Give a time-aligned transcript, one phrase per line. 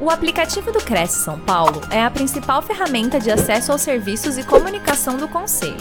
[0.00, 4.46] O aplicativo do Cresce São Paulo é a principal ferramenta de acesso aos serviços e
[4.46, 5.74] comunicação do Conselho.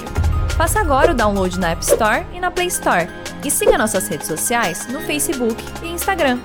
[0.58, 3.08] Faça agora o download na App Store e na Play Store.
[3.46, 6.40] E siga nossas redes sociais no Facebook e Instagram.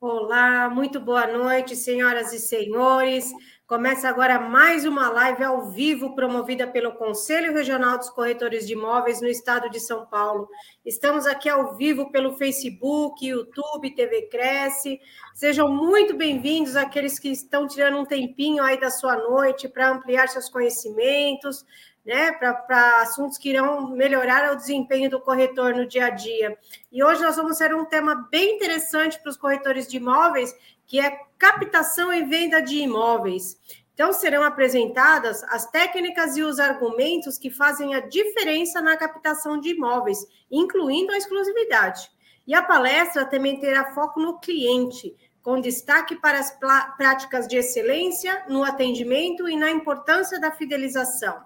[0.00, 3.30] Olá, muito boa noite, senhoras e senhores.
[3.66, 9.20] Começa agora mais uma live ao vivo promovida pelo Conselho Regional dos Corretores de Imóveis
[9.20, 10.48] no estado de São Paulo.
[10.84, 15.00] Estamos aqui ao vivo pelo Facebook, YouTube, TV Cresce.
[15.34, 20.28] Sejam muito bem-vindos aqueles que estão tirando um tempinho aí da sua noite para ampliar
[20.28, 21.66] seus conhecimentos,
[22.04, 26.56] né, para assuntos que irão melhorar o desempenho do corretor no dia a dia.
[26.92, 30.54] E hoje nós vamos ter um tema bem interessante para os corretores de imóveis,
[30.86, 33.58] que é captação e venda de imóveis.
[33.94, 39.70] Então, serão apresentadas as técnicas e os argumentos que fazem a diferença na captação de
[39.70, 42.10] imóveis, incluindo a exclusividade.
[42.46, 46.50] E a palestra também terá foco no cliente, com destaque para as
[46.96, 51.42] práticas de excelência no atendimento e na importância da fidelização.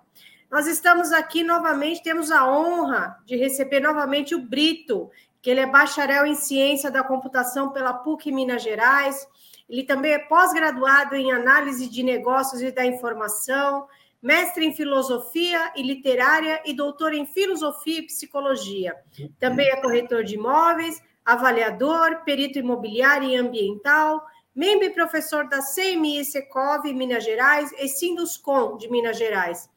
[0.51, 5.09] Nós estamos aqui novamente, temos a honra de receber novamente o Brito,
[5.41, 9.27] que ele é bacharel em ciência da computação pela PUC Minas Gerais.
[9.71, 13.87] Ele também é pós-graduado em análise de negócios e da informação,
[14.21, 18.97] mestre em filosofia e literária e doutor em filosofia e psicologia.
[19.39, 26.25] Também é corretor de imóveis, avaliador, perito imobiliário e ambiental, membro e professor da CMI
[26.25, 29.71] Secov Minas Gerais e Sinduscom de Minas Gerais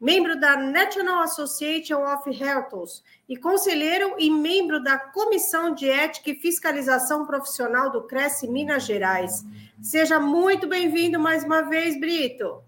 [0.00, 6.34] membro da National Association of Realtors e conselheiro e membro da Comissão de Ética e
[6.34, 9.44] Fiscalização Profissional do Cresce Minas Gerais.
[9.80, 12.62] Seja muito bem-vindo mais uma vez, Brito.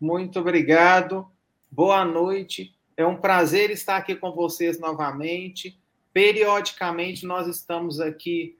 [0.00, 1.28] Muito obrigado.
[1.70, 2.74] Boa noite.
[2.96, 5.78] É um prazer estar aqui com vocês novamente.
[6.12, 8.56] Periodicamente nós estamos aqui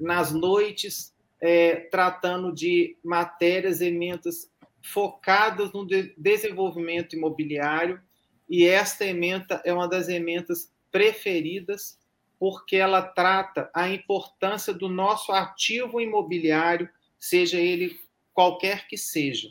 [0.00, 4.50] nas noites é, tratando de matérias, emendas
[4.82, 8.00] focadas no de desenvolvimento imobiliário,
[8.48, 11.98] e esta ementa é uma das ementas preferidas,
[12.38, 17.98] porque ela trata a importância do nosso ativo imobiliário, seja ele
[18.32, 19.48] qualquer que seja.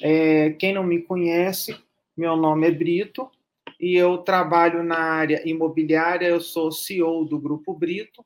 [0.00, 1.76] É, quem não me conhece,
[2.16, 3.30] meu nome é Brito
[3.80, 8.24] e eu trabalho na área imobiliária, eu sou CEO do Grupo Brito,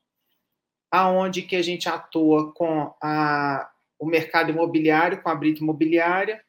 [0.90, 3.71] aonde que a gente atua com a
[4.02, 6.44] o mercado imobiliário com a Brito Imobiliária,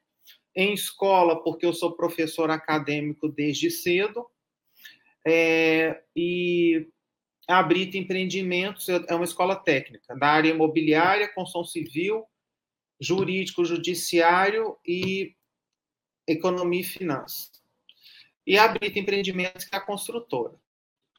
[0.56, 4.26] em escola, porque eu sou professor acadêmico desde cedo,
[5.24, 6.90] é, e
[7.48, 12.26] a Brito Empreendimentos é uma escola técnica da área imobiliária, construção civil,
[13.00, 15.36] jurídico, judiciário e
[16.28, 17.52] economia e finanças.
[18.48, 20.56] E a Brito Empreendimentos, que é a construtora.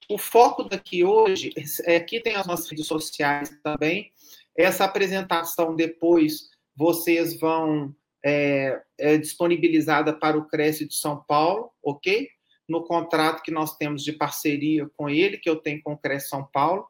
[0.09, 4.13] O foco daqui hoje, é, aqui tem as nossas redes sociais também,
[4.57, 7.95] essa apresentação depois vocês vão
[8.25, 12.29] é, é disponibilizada para o Cresce de São Paulo, ok?
[12.69, 16.29] No contrato que nós temos de parceria com ele, que eu tenho com o Cresce
[16.29, 16.87] São Paulo,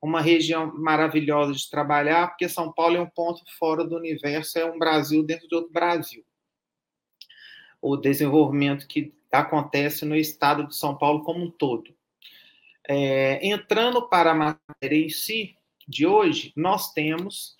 [0.00, 4.64] uma região maravilhosa de trabalhar, porque São Paulo é um ponto fora do universo, é
[4.64, 6.24] um Brasil dentro de outro Brasil.
[7.82, 11.94] O desenvolvimento que acontece no estado de São Paulo como um todo.
[12.88, 15.56] É, entrando para a matéria em si,
[15.90, 17.56] de hoje, nós temos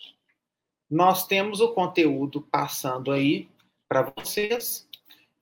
[0.89, 3.49] nós temos o conteúdo passando aí
[3.89, 4.89] para vocês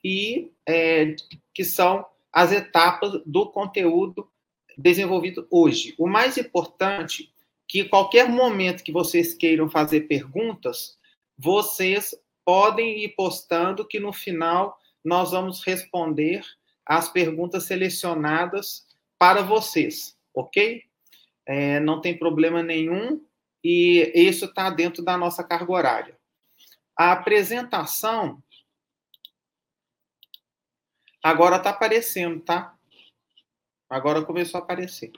[0.05, 1.17] e é,
[1.55, 4.29] que são as etapas do conteúdo
[4.77, 5.95] desenvolvido hoje.
[5.99, 7.33] O mais importante
[7.67, 10.99] que qualquer momento que vocês queiram fazer perguntas,
[11.37, 16.43] vocês podem ir postando que no final nós vamos responder
[16.85, 18.87] as perguntas selecionadas
[19.19, 20.88] para vocês, ok?
[21.49, 23.25] É, não tem problema nenhum
[23.65, 26.19] e isso está dentro da nossa carga horária.
[26.97, 28.43] A apresentação
[31.23, 32.77] agora está aparecendo, tá?
[33.89, 35.11] Agora começou a aparecer.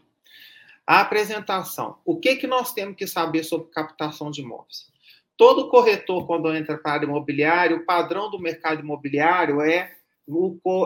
[0.87, 2.01] A apresentação.
[2.05, 4.88] O que, que nós temos que saber sobre captação de imóveis?
[5.37, 9.97] Todo corretor, quando entra para a área imobiliária, o padrão do mercado imobiliário é,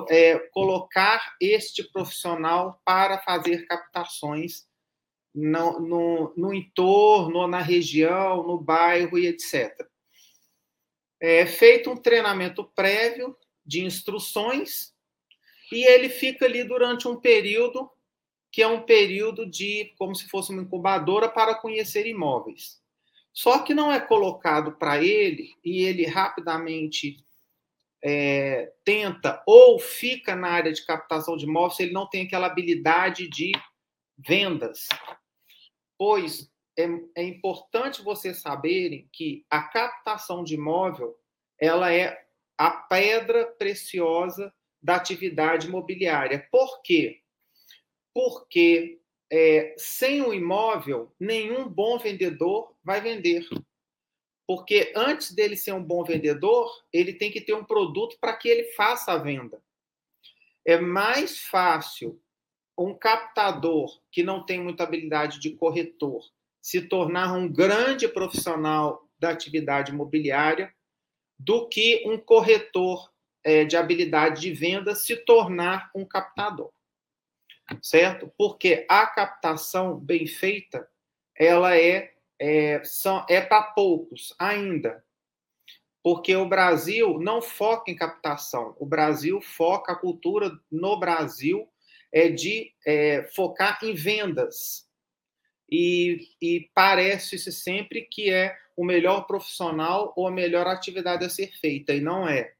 [0.09, 4.67] é colocar este profissional para fazer captações
[5.35, 9.87] no, no, no entorno, na região, no bairro e etc.
[11.21, 14.93] É feito um treinamento prévio de instruções
[15.73, 17.91] e ele fica ali durante um período
[18.53, 22.81] que é um período de como se fosse uma incubadora para conhecer imóveis.
[23.33, 27.17] Só que não é colocado para ele e ele rapidamente
[28.01, 33.29] é, tenta ou fica na área de captação de imóveis, ele não tem aquela habilidade
[33.29, 33.51] de
[34.17, 34.87] vendas.
[35.99, 36.87] Pois é,
[37.17, 41.17] é importante vocês saberem que a captação de imóvel
[41.59, 42.27] ela é
[42.59, 44.53] a pedra preciosa
[44.83, 46.47] da atividade imobiliária.
[46.51, 47.21] Por quê?
[48.13, 49.01] Porque
[49.31, 53.49] é, sem o imóvel, nenhum bom vendedor vai vender.
[54.47, 58.49] Porque antes dele ser um bom vendedor, ele tem que ter um produto para que
[58.49, 59.63] ele faça a venda.
[60.65, 62.21] É mais fácil
[62.77, 66.23] um captador que não tem muita habilidade de corretor
[66.61, 70.75] se tornar um grande profissional da atividade imobiliária
[71.39, 73.13] do que um corretor
[73.43, 76.73] é, de habilidade de venda se tornar um captador,
[77.83, 78.33] certo?
[78.39, 80.89] Porque a captação bem feita,
[81.37, 82.83] ela é é,
[83.29, 85.05] é para poucos ainda,
[86.03, 91.69] porque o Brasil não foca em captação, o Brasil foca a cultura no Brasil
[92.15, 94.89] é de é, focar em vendas
[95.69, 101.49] e, e parece-se sempre que é o melhor profissional ou a melhor atividade a ser
[101.59, 102.55] feita, e não é.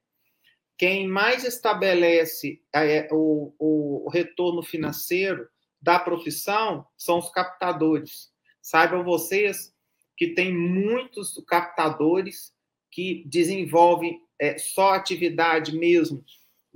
[0.77, 5.47] Quem mais estabelece é, o, o retorno financeiro
[5.81, 8.29] da profissão são os captadores.
[8.61, 9.73] Saibam vocês
[10.17, 12.53] que tem muitos captadores
[12.91, 16.25] que desenvolvem é, só atividade mesmo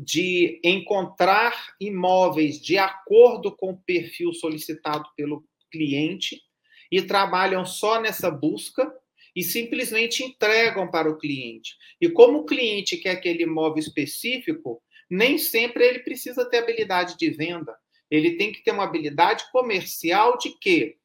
[0.02, 6.42] de encontrar imóveis de acordo com o perfil solicitado pelo cliente
[6.90, 8.90] e trabalham só nessa busca
[9.36, 11.76] e simplesmente entregam para o cliente.
[12.00, 17.30] E como o cliente quer aquele imóvel específico, nem sempre ele precisa ter habilidade de
[17.32, 17.76] venda.
[18.10, 20.96] Ele tem que ter uma habilidade comercial de quê?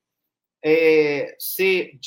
[0.65, 1.99] É, ser,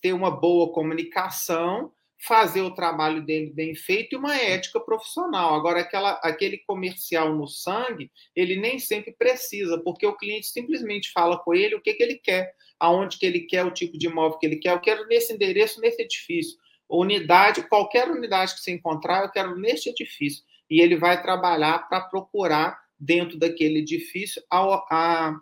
[0.00, 5.54] ter uma boa comunicação, fazer o trabalho dele bem feito e uma ética profissional.
[5.54, 11.38] Agora, aquela, aquele comercial no sangue, ele nem sempre precisa, porque o cliente simplesmente fala
[11.38, 14.38] com ele o que, que ele quer aonde que ele quer, o tipo de imóvel
[14.38, 14.72] que ele quer.
[14.72, 16.58] Eu quero nesse endereço, nesse edifício.
[16.88, 20.44] Unidade, qualquer unidade que você encontrar, eu quero neste edifício.
[20.70, 24.58] E ele vai trabalhar para procurar dentro daquele edifício a,
[24.90, 25.40] a,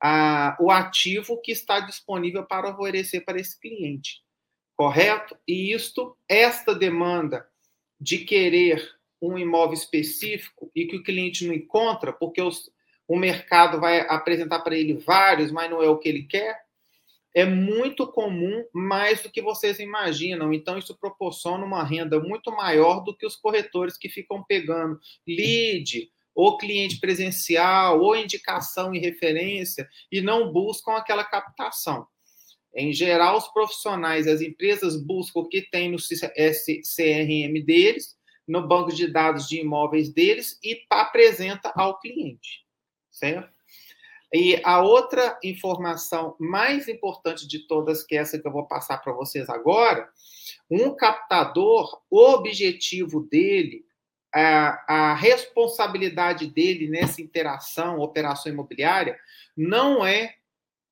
[0.00, 4.23] a, o ativo que está disponível para oferecer para esse cliente.
[4.76, 5.36] Correto?
[5.46, 7.46] E isto, esta demanda
[8.00, 12.70] de querer um imóvel específico e que o cliente não encontra, porque os,
[13.06, 16.64] o mercado vai apresentar para ele vários, mas não é o que ele quer,
[17.34, 20.52] é muito comum, mais do que vocês imaginam.
[20.52, 26.08] Então, isso proporciona uma renda muito maior do que os corretores que ficam pegando lead,
[26.32, 32.06] ou cliente presencial, ou indicação e referência, e não buscam aquela captação.
[32.74, 38.16] Em geral, os profissionais, as empresas buscam o que tem no CRM deles,
[38.46, 42.66] no banco de dados de imóveis deles, e apresenta ao cliente,
[43.10, 43.54] certo?
[44.32, 48.98] E a outra informação mais importante de todas, que é essa que eu vou passar
[48.98, 50.08] para vocês agora,
[50.68, 53.84] um captador, o objetivo dele,
[54.34, 59.16] a, a responsabilidade dele nessa interação, operação imobiliária,
[59.56, 60.34] não é,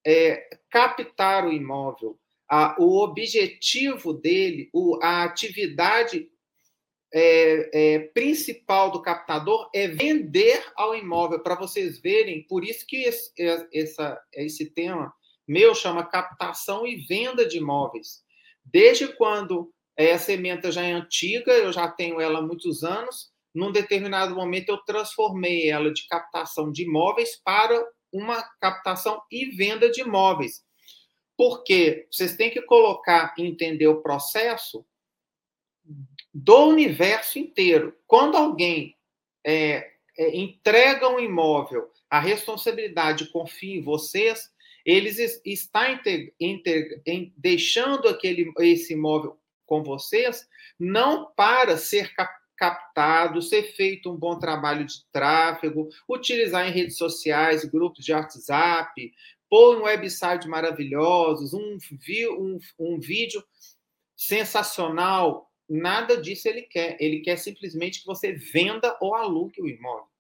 [0.07, 2.19] é captar o imóvel.
[2.49, 6.29] A, o objetivo dele, o, a atividade
[7.15, 13.05] é, é, principal do captador é vender ao imóvel, para vocês verem, por isso que
[13.05, 15.13] esse, é, essa, esse tema
[15.47, 18.23] meu chama captação e venda de imóveis.
[18.65, 23.71] Desde quando essa emenda já é antiga, eu já tenho ela há muitos anos, num
[23.71, 30.03] determinado momento eu transformei ela de captação de imóveis para uma captação e venda de
[30.03, 30.65] imóveis.
[31.37, 34.85] Porque vocês têm que colocar e entender o processo
[36.33, 37.97] do universo inteiro.
[38.07, 38.97] Quando alguém
[39.45, 44.51] é, é, entrega um imóvel, a responsabilidade confia em vocês,
[44.85, 46.01] eles está
[47.37, 50.47] deixando aquele esse imóvel com vocês,
[50.79, 56.97] não para ser cap, captado, ser feito um bom trabalho de tráfego, utilizar em redes
[56.97, 59.13] sociais, grupos de WhatsApp,
[59.49, 61.79] pôr um website maravilhosos, um,
[62.39, 63.43] um, um vídeo
[64.17, 66.99] sensacional Nada disso ele quer.
[67.01, 70.12] Ele quer simplesmente que você venda ou alugue o imóvel.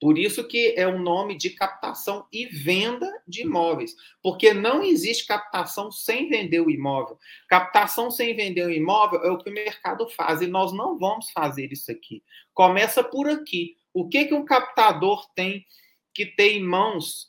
[0.00, 5.26] Por isso que é um nome de captação e venda de imóveis, porque não existe
[5.26, 7.18] captação sem vender o imóvel.
[7.46, 11.30] Captação sem vender o imóvel é o que o mercado faz e nós não vamos
[11.30, 12.22] fazer isso aqui.
[12.54, 13.76] Começa por aqui.
[13.92, 15.66] O que que um captador tem
[16.14, 17.28] que ter em mãos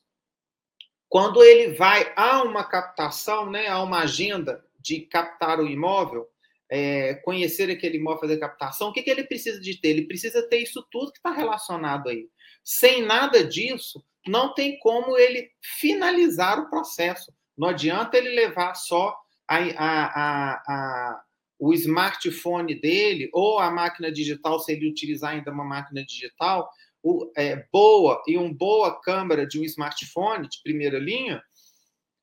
[1.10, 6.32] quando ele vai a uma captação, né, a uma agenda de captar o imóvel?
[6.72, 9.90] é, conhecer aquele imóvel, fazer captação, o que, que ele precisa de ter?
[9.90, 12.30] Ele precisa ter isso tudo que está relacionado aí.
[12.64, 15.50] Sem nada disso, não tem como ele
[15.80, 17.34] finalizar o processo.
[17.58, 19.16] Não adianta ele levar só
[19.48, 21.22] a, a, a,
[21.60, 26.70] o smartphone dele ou a máquina digital, se ele utilizar ainda uma máquina digital,
[27.04, 31.44] o, é, boa e uma boa câmera de um smartphone de primeira linha,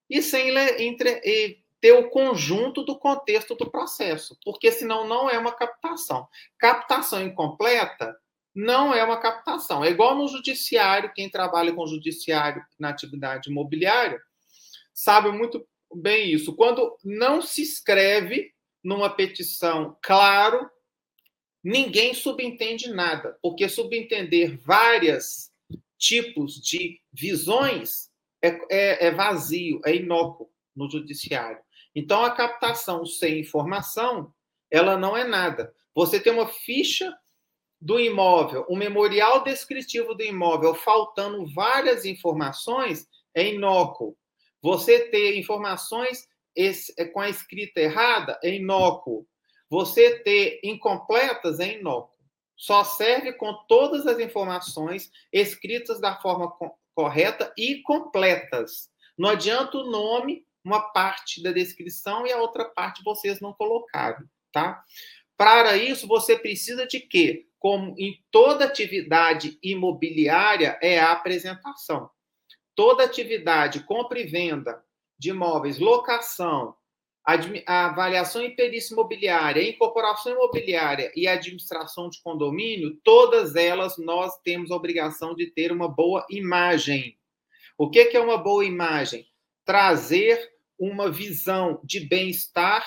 [0.08, 5.38] e sem entre, e ter o conjunto do contexto do processo, porque senão não é
[5.38, 6.26] uma captação.
[6.58, 8.16] Captação incompleta
[8.54, 9.84] não é uma captação.
[9.84, 14.20] É igual no judiciário, quem trabalha com judiciário na atividade imobiliária
[14.92, 16.54] sabe muito bem isso.
[16.54, 18.52] Quando não se escreve
[18.82, 20.68] numa petição claro,
[21.62, 25.50] ninguém subentende nada, porque subentender vários
[25.98, 28.10] tipos de visões
[28.42, 31.60] é, é, é vazio, é inócuo no judiciário.
[31.94, 34.32] Então, a captação sem informação,
[34.70, 35.74] ela não é nada.
[35.94, 37.12] Você tem uma ficha
[37.80, 44.16] do imóvel, um memorial descritivo do imóvel, faltando várias informações, é inócuo.
[44.60, 49.26] Você ter informações é, com a escrita errada é inócuo.
[49.70, 52.18] Você ter incompletas é inócuo.
[52.56, 56.52] Só serve com todas as informações escritas da forma
[56.92, 58.90] correta e completas.
[59.16, 64.24] Não adianta o nome, uma parte da descrição e a outra parte vocês não colocaram,
[64.50, 64.82] tá?
[65.38, 67.46] Para isso, você precisa de quê?
[67.60, 72.10] Como em toda atividade imobiliária, é a apresentação.
[72.74, 74.84] Toda atividade, compra e venda
[75.16, 76.74] de imóveis, locação,
[77.66, 84.76] avaliação em perícia imobiliária, incorporação imobiliária e administração de condomínio, todas elas nós temos a
[84.76, 87.16] obrigação de ter uma boa imagem.
[87.76, 89.24] O que é uma boa imagem?
[89.64, 92.84] Trazer uma visão de bem-estar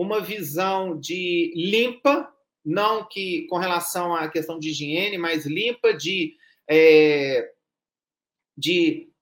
[0.00, 6.38] uma visão de limpa, não que com relação à questão de higiene, mas limpa de,
[6.66, 7.52] é,
[8.56, 9.12] de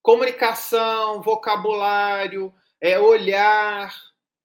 [0.00, 3.92] comunicação, vocabulário, é, olhar,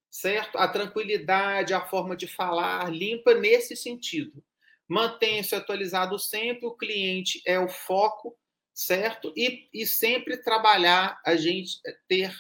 [0.09, 0.57] certo?
[0.57, 4.43] A tranquilidade, a forma de falar, limpa nesse sentido.
[4.87, 8.35] Mantenha-se atualizado sempre, o cliente é o foco,
[8.73, 9.31] certo?
[9.37, 12.33] E, e sempre trabalhar, a gente ter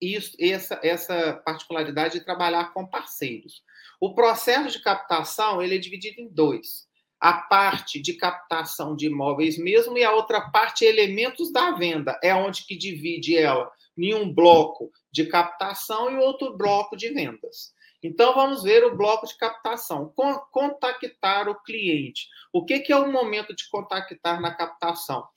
[0.00, 3.62] isso, essa, essa particularidade de trabalhar com parceiros.
[4.00, 6.88] O processo de captação ele é dividido em dois.
[7.20, 12.18] A parte de captação de imóveis mesmo e a outra parte elementos da venda.
[12.22, 17.74] É onde que divide ela em um bloco de captação e outro bloco de vendas.
[18.02, 20.14] Então, vamos ver o bloco de captação.
[20.50, 22.26] Contactar o cliente.
[22.50, 25.28] O que, que é o momento de contactar na captação?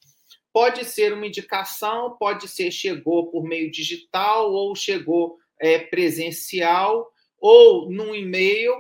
[0.54, 7.90] Pode ser uma indicação, pode ser chegou por meio digital ou chegou é, presencial ou
[7.92, 8.74] num e-mail.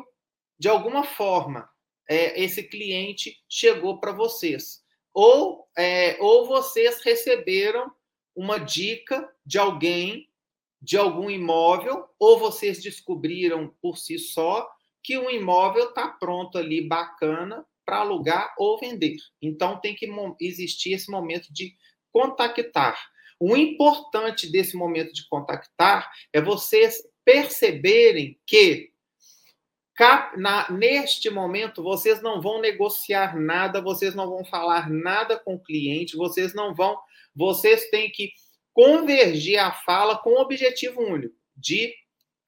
[0.57, 1.67] De alguma forma,
[2.07, 4.83] é, esse cliente chegou para vocês.
[5.13, 7.91] Ou, é, ou vocês receberam
[8.35, 10.29] uma dica de alguém,
[10.81, 14.69] de algum imóvel, ou vocês descobriram por si só
[15.03, 19.15] que um imóvel está pronto ali, bacana, para alugar ou vender.
[19.41, 20.09] Então, tem que
[20.39, 21.75] existir esse momento de
[22.11, 22.97] contactar.
[23.39, 28.91] O importante desse momento de contactar é vocês perceberem que
[30.37, 35.63] na, neste momento vocês não vão negociar nada, vocês não vão falar nada com o
[35.63, 36.97] cliente, vocês não vão,
[37.35, 38.31] vocês têm que
[38.73, 41.93] convergir a fala com o objetivo único de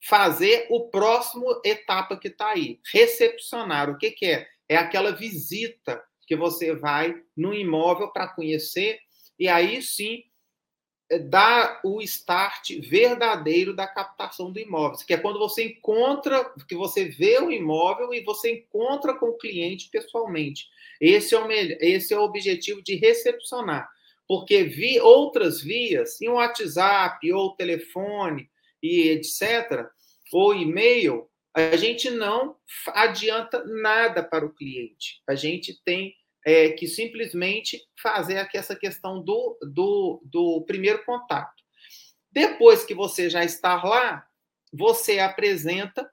[0.01, 3.89] fazer o próximo etapa que está aí, recepcionar.
[3.89, 4.47] O que, que é?
[4.67, 8.99] É aquela visita que você vai no imóvel para conhecer
[9.37, 10.23] e aí sim
[11.09, 16.75] é, dá o start verdadeiro da captação do imóvel, que é quando você encontra, que
[16.75, 20.67] você vê o imóvel e você encontra com o cliente pessoalmente.
[20.99, 23.87] Esse é o, esse é o objetivo de recepcionar,
[24.27, 28.49] porque vi outras vias, em WhatsApp ou telefone
[28.81, 29.85] e etc,
[30.33, 32.57] ou e-mail, a gente não
[32.89, 35.21] adianta nada para o cliente.
[35.27, 36.13] A gente tem
[36.45, 41.63] é, que simplesmente fazer essa questão do, do, do primeiro contato.
[42.29, 44.27] Depois que você já está lá,
[44.71, 46.09] você apresenta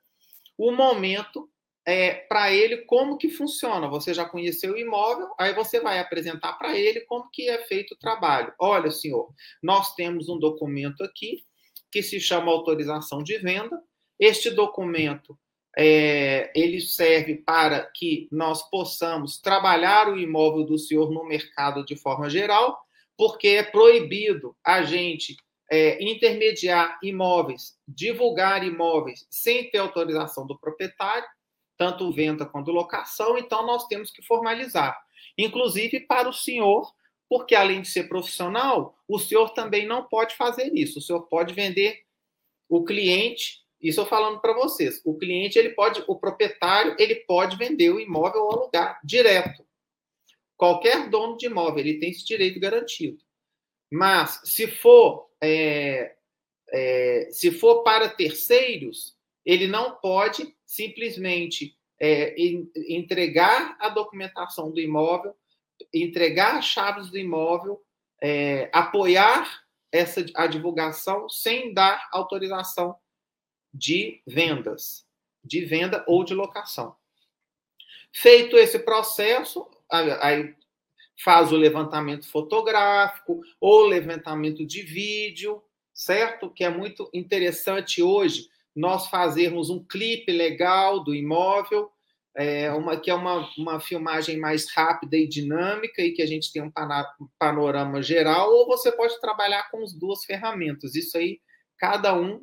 [0.56, 1.50] o momento
[1.84, 3.88] é, para ele como que funciona.
[3.88, 7.94] Você já conheceu o imóvel, aí você vai apresentar para ele como que é feito
[7.94, 8.52] o trabalho.
[8.58, 11.44] Olha, senhor, nós temos um documento aqui
[11.90, 13.82] que se chama autorização de venda.
[14.22, 15.36] Este documento
[15.76, 21.96] é, ele serve para que nós possamos trabalhar o imóvel do senhor no mercado de
[21.96, 22.80] forma geral,
[23.16, 25.36] porque é proibido a gente
[25.68, 31.28] é, intermediar imóveis, divulgar imóveis sem ter autorização do proprietário,
[31.76, 34.96] tanto venda quanto locação, então nós temos que formalizar.
[35.36, 36.94] Inclusive para o senhor
[37.28, 41.00] porque além de ser profissional, o senhor também não pode fazer isso.
[41.00, 42.04] O senhor pode vender
[42.68, 45.00] o cliente, isso eu falando para vocês.
[45.04, 49.66] O cliente, ele pode, o proprietário, ele pode vender o imóvel ou alugar direto.
[50.56, 53.18] Qualquer dono de imóvel, ele tem esse direito garantido.
[53.90, 56.14] Mas, se for, é,
[56.70, 62.34] é, se for para terceiros, ele não pode simplesmente é,
[62.88, 65.34] entregar a documentação do imóvel,
[65.92, 67.82] entregar as chaves do imóvel,
[68.22, 72.96] é, apoiar essa a divulgação sem dar autorização
[73.72, 75.06] de vendas,
[75.44, 76.94] de venda ou de locação.
[78.12, 80.54] Feito esse processo, aí
[81.22, 85.62] faz o levantamento fotográfico ou levantamento de vídeo,
[85.94, 86.50] certo?
[86.50, 91.90] Que é muito interessante hoje nós fazermos um clipe legal do imóvel,
[92.34, 96.50] é uma, que é uma, uma filmagem mais rápida e dinâmica e que a gente
[96.50, 96.72] tem um
[97.38, 100.94] panorama geral, ou você pode trabalhar com as duas ferramentas.
[100.94, 101.40] Isso aí,
[101.76, 102.40] cada um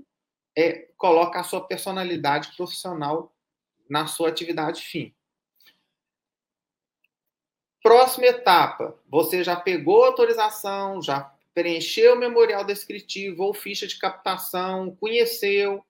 [0.57, 3.33] é, coloca a sua personalidade profissional
[3.89, 5.13] na sua atividade fim.
[7.81, 14.95] Próxima etapa, você já pegou autorização, já preencheu o memorial descritivo ou ficha de captação,
[14.97, 15.83] conheceu,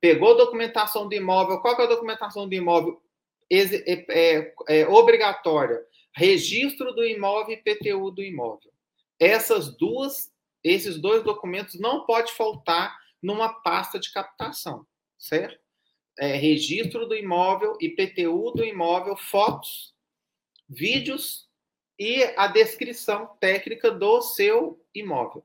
[0.00, 1.60] pegou documentação do imóvel.
[1.60, 3.00] Qual é a documentação do imóvel?
[3.50, 3.58] É,
[4.08, 5.80] é, é, obrigatória.
[6.14, 8.70] Registro do imóvel e PTU do imóvel.
[9.18, 10.32] Essas duas,
[10.64, 14.86] esses dois documentos não pode faltar numa pasta de captação,
[15.18, 15.58] certo?
[16.18, 19.94] É, registro do imóvel, IPTU do imóvel, fotos
[20.68, 21.48] vídeos
[21.98, 25.44] e a descrição técnica do seu imóvel.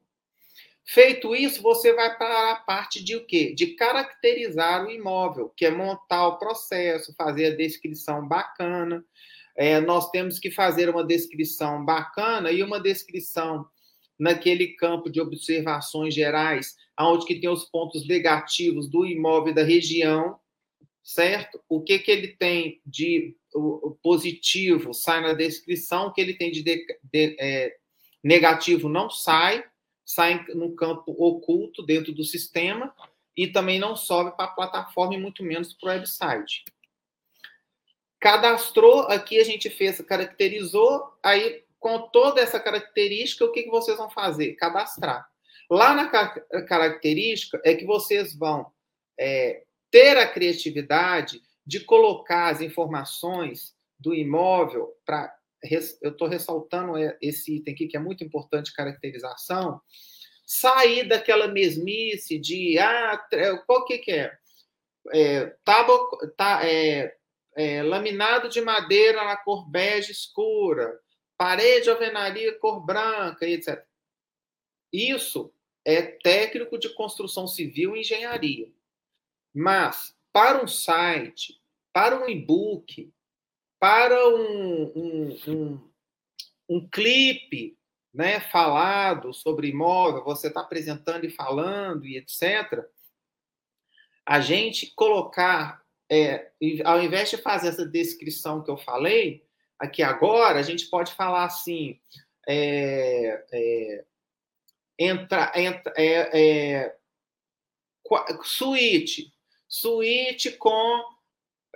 [0.87, 3.53] Feito isso, você vai para a parte de o quê?
[3.55, 9.03] De caracterizar o imóvel, que é montar o processo, fazer a descrição bacana.
[9.57, 13.67] É, nós temos que fazer uma descrição bacana e uma descrição
[14.17, 20.39] naquele campo de observações gerais, onde que tem os pontos negativos do imóvel da região,
[21.03, 21.61] certo?
[21.67, 23.35] O que, que ele tem de
[24.01, 27.77] positivo sai na descrição, o que ele tem de, de, de é,
[28.23, 29.63] negativo não sai,
[30.05, 32.93] sai no campo oculto dentro do sistema
[33.35, 36.63] e também não sobe para a plataforma e muito menos para o website.
[38.19, 43.97] Cadastrou, aqui a gente fez, caracterizou, aí com toda essa característica, o que, que vocês
[43.97, 44.53] vão fazer?
[44.53, 45.29] Cadastrar.
[45.75, 46.07] Lá na
[46.65, 48.71] característica é que vocês vão
[49.19, 55.35] é, ter a criatividade de colocar as informações do imóvel para.
[56.01, 59.81] Eu estou ressaltando esse item aqui que é muito importante, caracterização.
[60.45, 63.19] Sair daquela mesmice de ah,
[63.65, 64.37] qual que, que é?
[65.11, 66.07] é, tábua,
[66.37, 67.17] tá, é,
[67.53, 70.97] é, laminado de madeira na cor bege escura,
[71.37, 73.83] parede de alvenaria cor branca, etc.
[74.93, 75.53] Isso
[75.85, 78.67] é técnico de construção civil e engenharia.
[79.53, 81.61] Mas, para um site,
[81.93, 83.13] para um e-book,
[83.79, 85.91] para um, um, um,
[86.67, 87.77] um clipe
[88.13, 92.83] né, falado sobre imóvel, você está apresentando e falando e etc.,
[94.25, 96.51] a gente colocar, é,
[96.83, 99.45] ao invés de fazer essa descrição que eu falei,
[99.77, 101.99] aqui agora, a gente pode falar assim,
[102.47, 104.05] é, é,
[104.97, 106.95] entra, entra, é, é,
[108.43, 109.31] suíte,
[109.67, 111.03] suíte com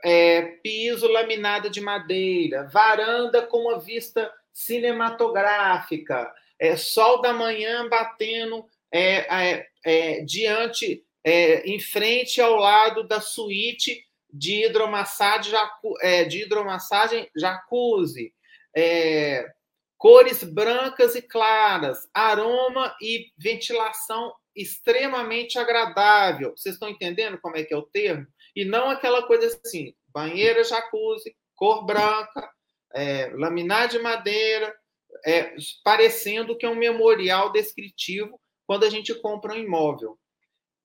[0.04, 8.66] é, piso laminado de madeira, varanda com uma vista cinematográfica, é, sol da manhã batendo
[8.92, 15.94] é, é, é diante, é, em frente ao lado da suíte de hidromassagem, jacu,
[16.30, 18.34] de hidromassagem jacuzzi,
[20.00, 26.54] cores brancas e claras, aroma e ventilação extremamente agradável.
[26.56, 28.26] Vocês estão entendendo como é que é o termo?
[28.56, 32.50] E não aquela coisa assim, banheira jacuzzi, cor branca,
[32.94, 34.74] é, laminar de madeira,
[35.26, 40.18] é, parecendo que é um memorial descritivo quando a gente compra um imóvel.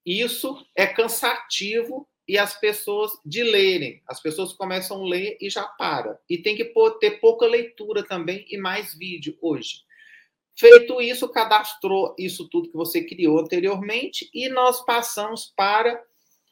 [0.05, 4.03] Isso é cansativo e as pessoas de lerem.
[4.07, 6.19] As pessoas começam a ler e já para.
[6.29, 9.83] E tem que ter pouca leitura também e mais vídeo hoje.
[10.57, 16.01] Feito isso, cadastrou isso tudo que você criou anteriormente e nós passamos para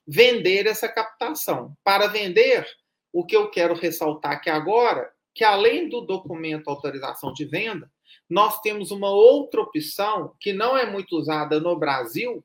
[0.07, 1.77] vender essa captação.
[1.85, 2.67] Para vender,
[3.13, 7.91] o que eu quero ressaltar aqui agora, que além do documento autorização de venda,
[8.29, 12.45] nós temos uma outra opção que não é muito usada no Brasil,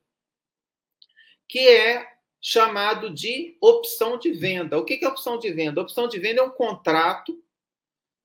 [1.48, 2.06] que é
[2.40, 4.78] chamado de opção de venda.
[4.78, 5.80] O que é opção de venda?
[5.80, 7.42] Opção de venda é um contrato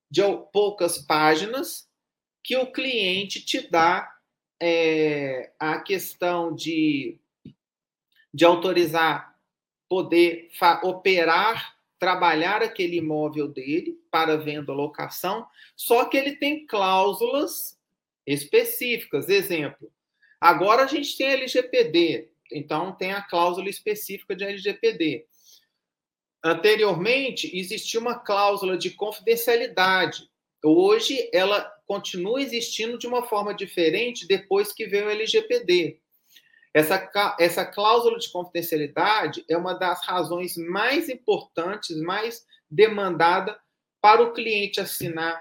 [0.09, 0.21] de
[0.51, 1.89] poucas páginas
[2.43, 4.15] que o cliente te dá
[4.61, 7.17] é, a questão de,
[8.33, 9.33] de autorizar
[9.93, 10.49] poder
[10.81, 15.45] operar, trabalhar aquele imóvel dele para venda ou locação,
[15.75, 17.79] só que ele tem cláusulas
[18.25, 19.29] específicas.
[19.29, 19.91] Exemplo,
[20.41, 25.25] agora a gente tem LGPD, então tem a cláusula específica de LGPD.
[26.43, 30.29] Anteriormente, existia uma cláusula de confidencialidade.
[30.63, 35.99] Hoje, ela continua existindo de uma forma diferente depois que veio o LGPD.
[36.73, 43.57] Essa, essa cláusula de confidencialidade é uma das razões mais importantes, mais demandada
[44.01, 45.39] para o cliente assinar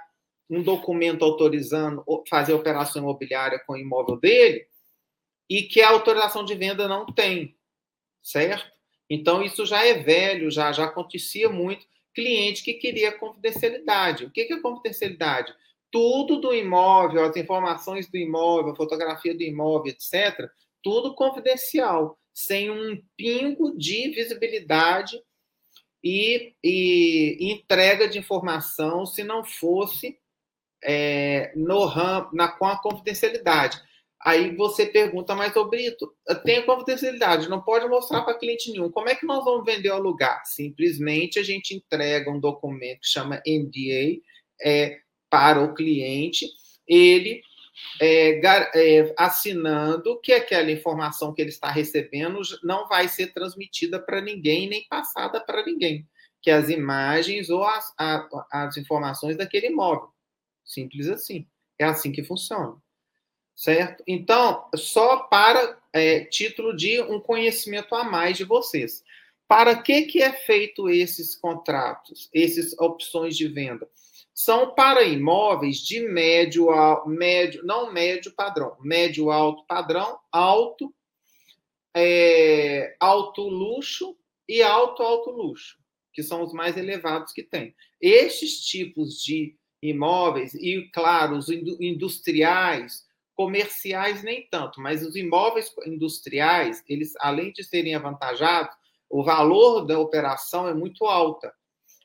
[0.48, 4.66] um documento autorizando fazer operação imobiliária com o imóvel dele
[5.52, 7.54] e que a autorização de venda não tem,
[8.22, 8.72] certo?
[9.08, 11.86] Então, isso já é velho, já, já acontecia muito.
[12.14, 14.24] Cliente que queria confidencialidade.
[14.24, 15.52] O que é confidencialidade?
[15.90, 20.48] Tudo do imóvel, as informações do imóvel, a fotografia do imóvel, etc.,
[20.82, 25.20] tudo confidencial, sem um pingo de visibilidade
[26.02, 30.18] e, e entrega de informação se não fosse
[30.82, 33.78] é, no RAM, na, com a confidencialidade.
[34.24, 38.88] Aí você pergunta, mas, ô Brito, tem confidencialidade, não pode mostrar para cliente nenhum.
[38.88, 40.44] Como é que nós vamos vender o lugar?
[40.44, 44.20] Simplesmente a gente entrega um documento que chama NDA
[44.62, 46.46] é, para o cliente,
[46.86, 47.42] ele
[48.00, 48.40] é,
[48.76, 54.68] é, assinando que aquela informação que ele está recebendo não vai ser transmitida para ninguém,
[54.68, 56.06] nem passada para ninguém,
[56.40, 60.10] que as imagens ou as, a, as informações daquele imóvel.
[60.64, 61.44] Simples assim.
[61.76, 62.80] É assim que funciona
[63.54, 64.02] certo?
[64.06, 69.04] Então, só para é, título de um conhecimento a mais de vocês.
[69.46, 73.86] Para que, que é feito esses contratos, essas opções de venda?
[74.32, 76.68] São para imóveis de médio,
[77.06, 80.94] médio, não médio padrão, médio alto padrão, alto,
[81.94, 84.16] é, alto luxo
[84.48, 85.76] e alto alto luxo,
[86.14, 87.74] que são os mais elevados que tem.
[88.00, 93.04] Estes tipos de imóveis e, claro, os industriais,
[93.42, 98.72] comerciais nem tanto, mas os imóveis industriais, eles além de serem avantajados,
[99.10, 101.52] o valor da operação é muito alta.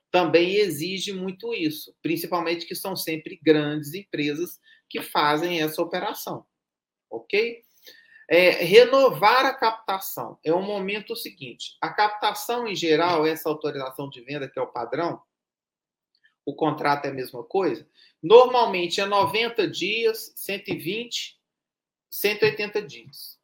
[0.09, 6.43] Também exige muito isso, principalmente que são sempre grandes empresas que fazem essa operação.
[7.07, 7.61] OK?
[8.27, 11.77] É, renovar a captação é o momento seguinte.
[11.79, 15.21] A captação, em geral, essa autorização de venda, que é o padrão,
[16.47, 17.87] o contrato é a mesma coisa,
[18.21, 21.39] Normalmente é 90 dias, 120,
[22.09, 23.39] 180 dias.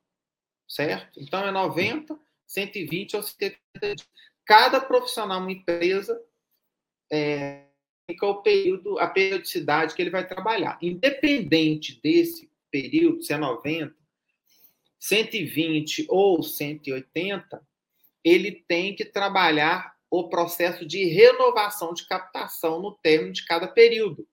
[0.68, 1.20] Certo?
[1.22, 4.10] Então é 90, 120 ou 180 dias.
[4.46, 6.20] Cada profissional, uma empresa,
[7.12, 7.68] é,
[8.10, 10.78] fica o período, a periodicidade que ele vai trabalhar.
[10.82, 13.96] Independente desse período, se é 90,
[15.00, 17.66] 120 ou 180,
[18.24, 24.28] ele tem que trabalhar o processo de renovação de captação no término de cada período.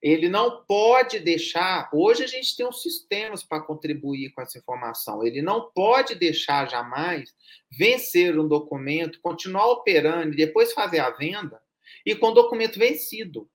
[0.00, 1.90] Ele não pode deixar.
[1.92, 5.22] Hoje a gente tem uns sistemas para contribuir com essa informação.
[5.22, 7.34] Ele não pode deixar jamais
[7.70, 11.60] vencer um documento, continuar operando e depois fazer a venda
[12.06, 13.50] e com o documento vencido.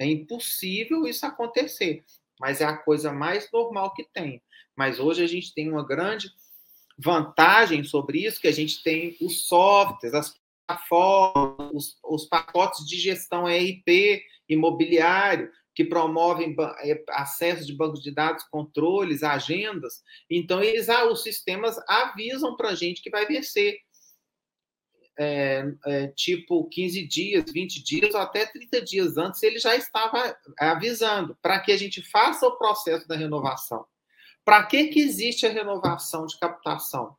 [0.00, 2.06] É impossível isso acontecer,
[2.40, 4.42] mas é a coisa mais normal que tem.
[4.74, 6.30] Mas hoje a gente tem uma grande
[6.98, 10.34] vantagem sobre isso, que a gente tem os softwares, as
[10.66, 18.10] plataformas, os, os pacotes de gestão ERP, imobiliário, que promovem é, acesso de bancos de
[18.10, 20.02] dados, controles, agendas.
[20.28, 23.78] Então, eles, ah, os sistemas avisam para a gente que vai vencer.
[25.18, 30.36] É, é, tipo 15 dias, 20 dias ou até 30 dias antes, ele já estava
[30.58, 33.86] avisando para que a gente faça o processo da renovação.
[34.44, 37.16] Para que, que existe a renovação de captação?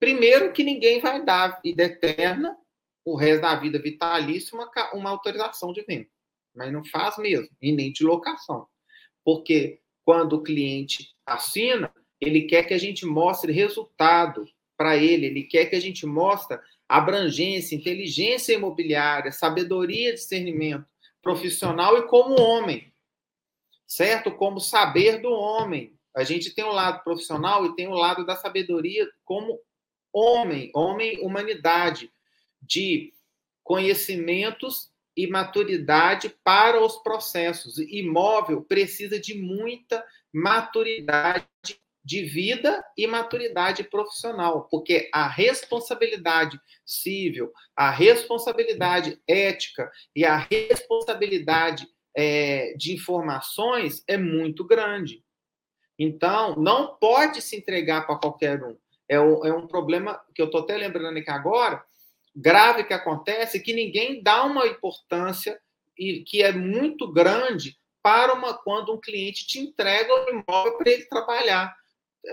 [0.00, 2.56] Primeiro, que ninguém vai dar vida eterna,
[3.04, 6.08] o resto da vida vitalícia, uma, uma autorização de venda
[6.54, 8.66] mas não faz mesmo, e nem de locação.
[9.24, 14.44] Porque quando o cliente assina, ele quer que a gente mostre resultado
[14.76, 16.58] para ele, ele quer que a gente mostre
[16.88, 20.86] abrangência, inteligência imobiliária, sabedoria, discernimento
[21.22, 22.92] profissional e como homem,
[23.86, 24.30] certo?
[24.30, 25.94] Como saber do homem.
[26.16, 29.60] A gente tem o lado profissional e tem o lado da sabedoria como
[30.12, 32.12] homem, homem, humanidade,
[32.60, 33.12] de
[33.62, 37.78] conhecimentos e maturidade para os processos.
[37.78, 41.46] Imóvel precisa de muita maturidade
[42.02, 51.86] de vida e maturidade profissional, porque a responsabilidade civil, a responsabilidade ética e a responsabilidade
[52.16, 55.22] é, de informações é muito grande.
[55.98, 58.76] Então, não pode se entregar para qualquer um.
[59.10, 61.82] É, o, é um problema que eu estou até lembrando aqui agora,
[62.34, 65.60] grave que acontece, que ninguém dá uma importância
[65.98, 70.92] e que é muito grande para uma quando um cliente te entrega o imóvel para
[70.92, 71.74] ele trabalhar.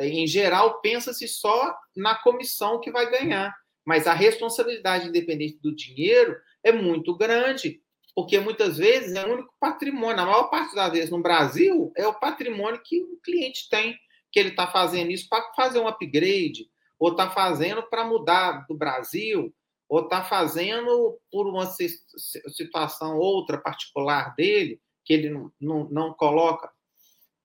[0.02, 6.38] Em geral, pensa-se só na comissão que vai ganhar, mas a responsabilidade independente do dinheiro
[6.63, 7.82] é muito grande,
[8.13, 12.06] porque muitas vezes é o único patrimônio, a maior parte das vezes no Brasil, é
[12.06, 13.98] o patrimônio que o cliente tem,
[14.32, 18.76] que ele está fazendo isso para fazer um upgrade, ou está fazendo para mudar do
[18.76, 19.54] Brasil,
[19.88, 26.70] ou está fazendo por uma situação outra particular dele, que ele não, não, não coloca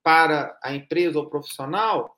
[0.03, 2.17] para a empresa ou profissional,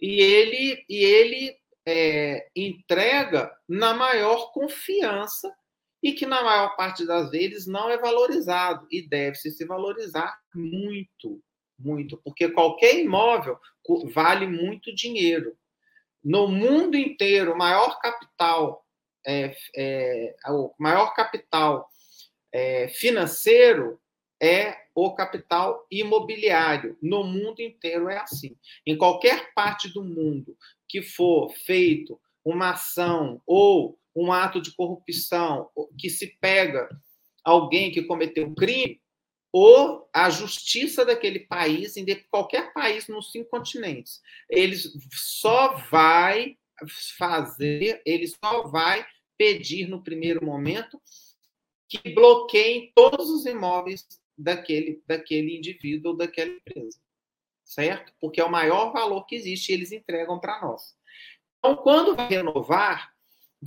[0.00, 5.54] e ele, e ele é, entrega na maior confiança
[6.02, 11.42] e que, na maior parte das vezes, não é valorizado e deve-se se valorizar muito,
[11.78, 13.58] muito, porque qualquer imóvel
[14.12, 15.56] vale muito dinheiro.
[16.22, 18.84] No mundo inteiro, o maior capital
[19.26, 21.88] é, é, o maior capital
[22.52, 23.98] é, financeiro
[24.40, 26.96] é o capital imobiliário.
[27.00, 28.56] No mundo inteiro é assim.
[28.86, 30.56] Em qualquer parte do mundo
[30.88, 36.88] que for feito uma ação ou um ato de corrupção que se pega
[37.42, 39.00] alguém que cometeu um crime,
[39.56, 46.58] ou a justiça daquele país, em qualquer país nos cinco continentes, eles só vai
[47.16, 49.06] fazer, ele só vai
[49.38, 51.00] pedir no primeiro momento
[51.88, 54.04] que bloqueiem todos os imóveis
[54.36, 56.98] daquele, daquele indivíduo ou daquela empresa.
[57.64, 58.12] Certo?
[58.20, 60.96] Porque é o maior valor que existe eles entregam para nós.
[61.58, 63.13] Então, quando vai renovar,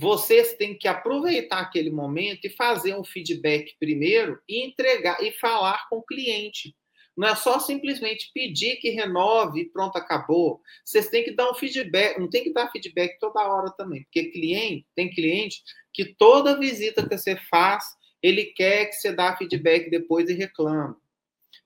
[0.00, 5.88] vocês têm que aproveitar aquele momento e fazer um feedback primeiro e entregar e falar
[5.88, 6.72] com o cliente.
[7.16, 10.62] Não é só simplesmente pedir que renove e pronto, acabou.
[10.84, 14.30] Vocês têm que dar um feedback, não tem que dar feedback toda hora também, porque
[14.30, 17.84] cliente, tem cliente que toda visita que você faz,
[18.22, 20.96] ele quer que você dá feedback depois e reclama.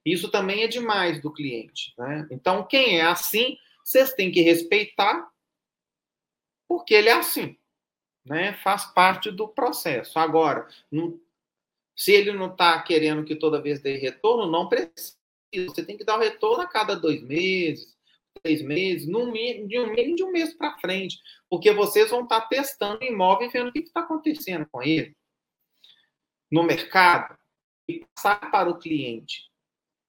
[0.07, 1.93] Isso também é demais do cliente.
[1.99, 2.27] Né?
[2.31, 5.29] Então, quem é assim, vocês têm que respeitar,
[6.67, 7.59] porque ele é assim.
[8.25, 8.55] Né?
[8.55, 10.19] Faz parte do processo.
[10.19, 11.21] Agora, não,
[11.97, 15.21] se ele não está querendo que toda vez dê retorno, não precisa
[15.55, 17.95] você tem que dar o retorno a cada dois meses,
[18.43, 22.23] três meses, no mínimo, de um mínimo de um mês para frente, porque vocês vão
[22.23, 25.15] estar testando imóvel e vendo o que está acontecendo com ele
[26.51, 27.37] no mercado
[27.89, 29.51] e passar para o cliente.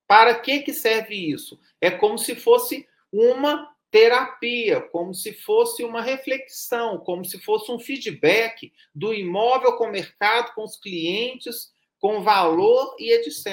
[0.08, 1.60] Para que, que serve isso?
[1.82, 7.78] É como se fosse uma terapia, como se fosse uma reflexão, como se fosse um
[7.78, 13.46] feedback do imóvel com o mercado, com os clientes, com valor e etc.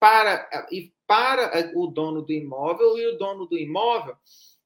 [0.00, 4.16] Para, e para eh, o dono do imóvel e o dono do imóvel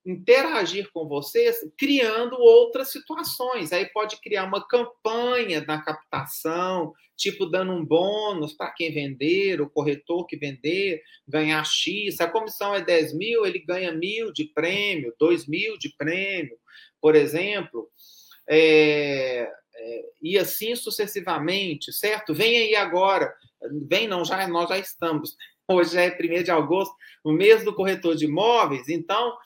[0.07, 3.73] interagir com vocês, criando outras situações.
[3.73, 9.69] Aí pode criar uma campanha na captação, tipo dando um bônus para quem vender, o
[9.69, 12.17] corretor que vender, ganhar X.
[12.17, 16.57] Se a comissão é 10 mil, ele ganha mil de prêmio, 2 mil de prêmio,
[17.01, 17.91] por exemplo.
[18.49, 22.33] É, é, e assim sucessivamente, certo?
[22.33, 23.35] Vem aí agora,
[23.89, 25.37] vem não, já nós já estamos
[25.69, 29.37] hoje é 1 de agosto, o mês do corretor de imóveis, então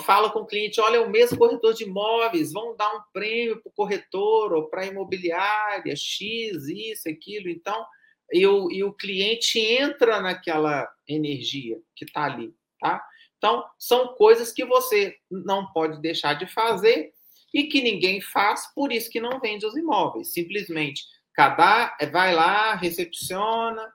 [0.00, 3.02] fala com o cliente, olha, é o mês do corretor de imóveis, vão dar um
[3.12, 7.86] prêmio para o corretor ou para a imobiliária, X, isso, aquilo, então,
[8.32, 13.02] e o, e o cliente entra naquela energia que está ali, tá?
[13.38, 17.12] Então, são coisas que você não pode deixar de fazer
[17.54, 20.32] e que ninguém faz, por isso que não vende os imóveis.
[20.32, 23.88] Simplesmente, cada vai lá, recepciona,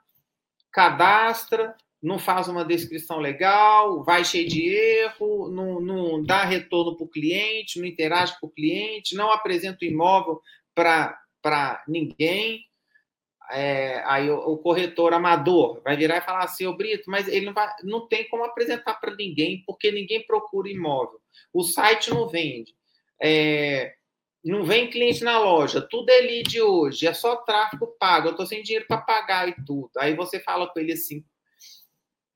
[0.71, 7.05] cadastra, não faz uma descrição legal, vai cheio de erro, não, não dá retorno para
[7.05, 10.41] o cliente, não interage com o cliente, não apresenta o imóvel
[10.75, 12.65] para ninguém.
[13.51, 17.45] É, aí o, o, corretor amador vai virar e falar assim, ô Brito, mas ele
[17.45, 21.19] não, vai, não tem como apresentar para ninguém, porque ninguém procura imóvel.
[21.53, 22.73] O site não vende.
[23.21, 23.93] É,
[24.43, 28.45] não vem cliente na loja, tudo é lead hoje, é só tráfego pago, eu estou
[28.45, 29.91] sem dinheiro para pagar e tudo.
[29.97, 31.23] Aí você fala com ele assim,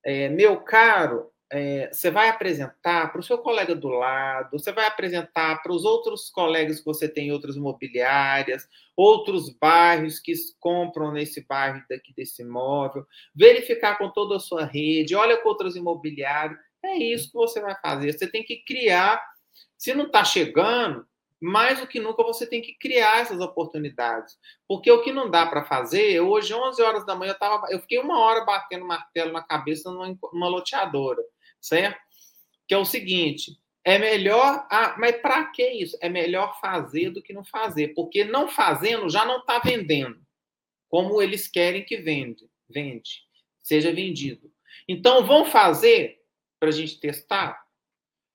[0.08, 4.88] é, meu caro, é, você vai apresentar para o seu colega do lado, você vai
[4.88, 11.12] apresentar para os outros colegas que você tem em outras imobiliárias, outros bairros que compram
[11.12, 16.58] nesse bairro daqui desse imóvel, verificar com toda a sua rede, olha com outros imobiliários.
[16.82, 18.14] É isso que você vai fazer.
[18.14, 19.22] Você tem que criar.
[19.78, 21.06] Se não está chegando,
[21.42, 24.38] mais do que nunca você tem que criar essas oportunidades.
[24.68, 27.80] Porque o que não dá para fazer, hoje, 11 horas da manhã, eu, tava, eu
[27.80, 31.22] fiquei uma hora batendo martelo na cabeça numa, numa loteadora,
[31.62, 32.00] certo?
[32.68, 34.66] Que é o seguinte: é melhor.
[34.72, 35.98] Ah, mas para que isso?
[36.02, 40.20] É melhor fazer do que não fazer, porque não fazendo já não está vendendo
[40.90, 43.22] como eles querem que vende, vende,
[43.62, 44.52] seja vendido.
[44.88, 46.20] Então, vão fazer
[46.60, 47.67] para a gente testar?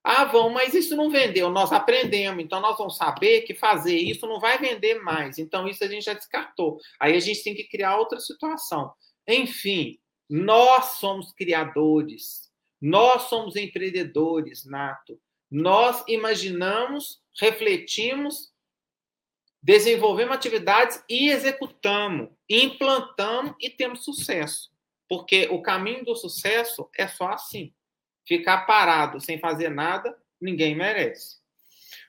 [0.05, 1.49] Ah, vão, mas isso não vendeu.
[1.49, 5.39] Nós aprendemos, então nós vamos saber que fazer isso não vai vender mais.
[5.39, 6.79] Então, isso a gente já descartou.
[6.99, 8.93] Aí a gente tem que criar outra situação.
[9.29, 15.21] Enfim, nós somos criadores, nós somos empreendedores, Nato.
[15.49, 18.51] Nós imaginamos, refletimos,
[19.63, 24.73] desenvolvemos atividades e executamos, implantamos e temos sucesso.
[25.09, 27.73] Porque o caminho do sucesso é só assim.
[28.25, 31.43] Ficar parado sem fazer nada, ninguém merece.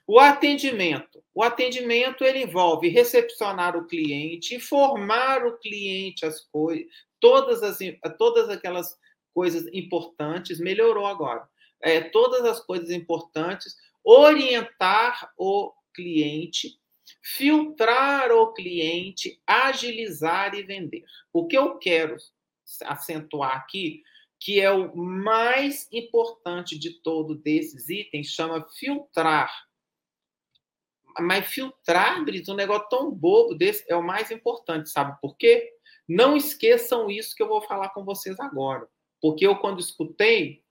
[0.06, 1.24] O atendimento.
[1.34, 6.86] O atendimento ele envolve recepcionar o cliente, informar o cliente as coisas,
[7.20, 7.78] todas as
[8.18, 8.98] todas aquelas
[9.34, 10.60] coisas importantes.
[10.60, 11.48] Melhorou agora.
[11.82, 16.78] É, todas as coisas importantes, orientar o cliente,
[17.22, 21.04] filtrar o cliente, agilizar e vender.
[21.32, 22.18] O que eu quero
[22.86, 24.02] acentuar aqui
[24.44, 29.50] que é o mais importante de todo desses itens, chama filtrar.
[31.18, 35.72] Mas filtrar, Brito, um negócio tão bobo desse é o mais importante, sabe por quê?
[36.06, 38.86] Não esqueçam isso que eu vou falar com vocês agora.
[39.22, 40.62] Porque eu, quando escutei,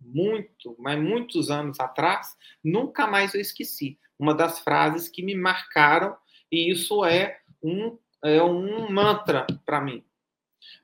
[0.00, 3.96] muito, mas muitos anos atrás, nunca mais eu esqueci.
[4.18, 6.16] Uma das frases que me marcaram,
[6.50, 10.04] e isso é um, é um mantra para mim.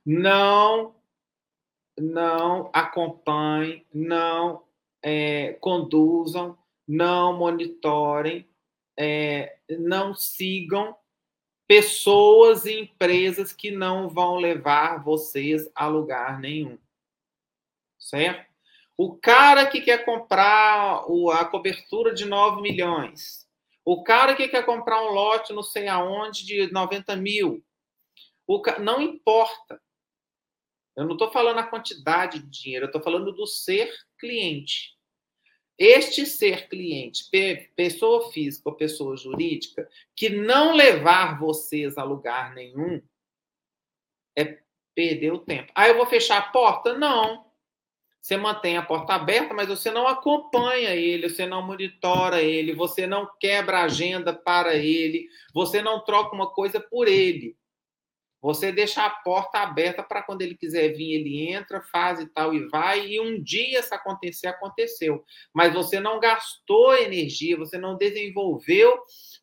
[0.05, 0.98] Não
[1.99, 4.63] não acompanhem, não
[5.03, 6.57] é, conduzam,
[6.87, 8.47] não monitorem,
[8.97, 10.95] é, não sigam
[11.67, 16.77] pessoas e empresas que não vão levar vocês a lugar nenhum.
[17.99, 18.49] Certo?
[18.97, 23.47] O cara que quer comprar a cobertura de 9 milhões,
[23.85, 27.63] o cara que quer comprar um lote não sei aonde de 90 mil,
[28.79, 29.81] não importa.
[30.99, 34.97] Eu não estou falando a quantidade de dinheiro, eu estou falando do ser cliente.
[35.77, 37.23] Este ser cliente,
[37.73, 43.01] pessoa física ou pessoa jurídica, que não levar vocês a lugar nenhum,
[44.37, 44.59] é
[44.93, 45.71] perder o tempo.
[45.73, 46.97] Ah, eu vou fechar a porta?
[46.97, 47.49] Não.
[48.19, 53.07] Você mantém a porta aberta, mas você não acompanha ele, você não monitora ele, você
[53.07, 57.57] não quebra a agenda para ele, você não troca uma coisa por ele.
[58.41, 62.53] Você deixa a porta aberta para quando ele quiser vir, ele entra, faz e tal
[62.53, 63.07] e vai.
[63.07, 65.23] E um dia isso acontecer, aconteceu.
[65.53, 68.97] Mas você não gastou energia, você não desenvolveu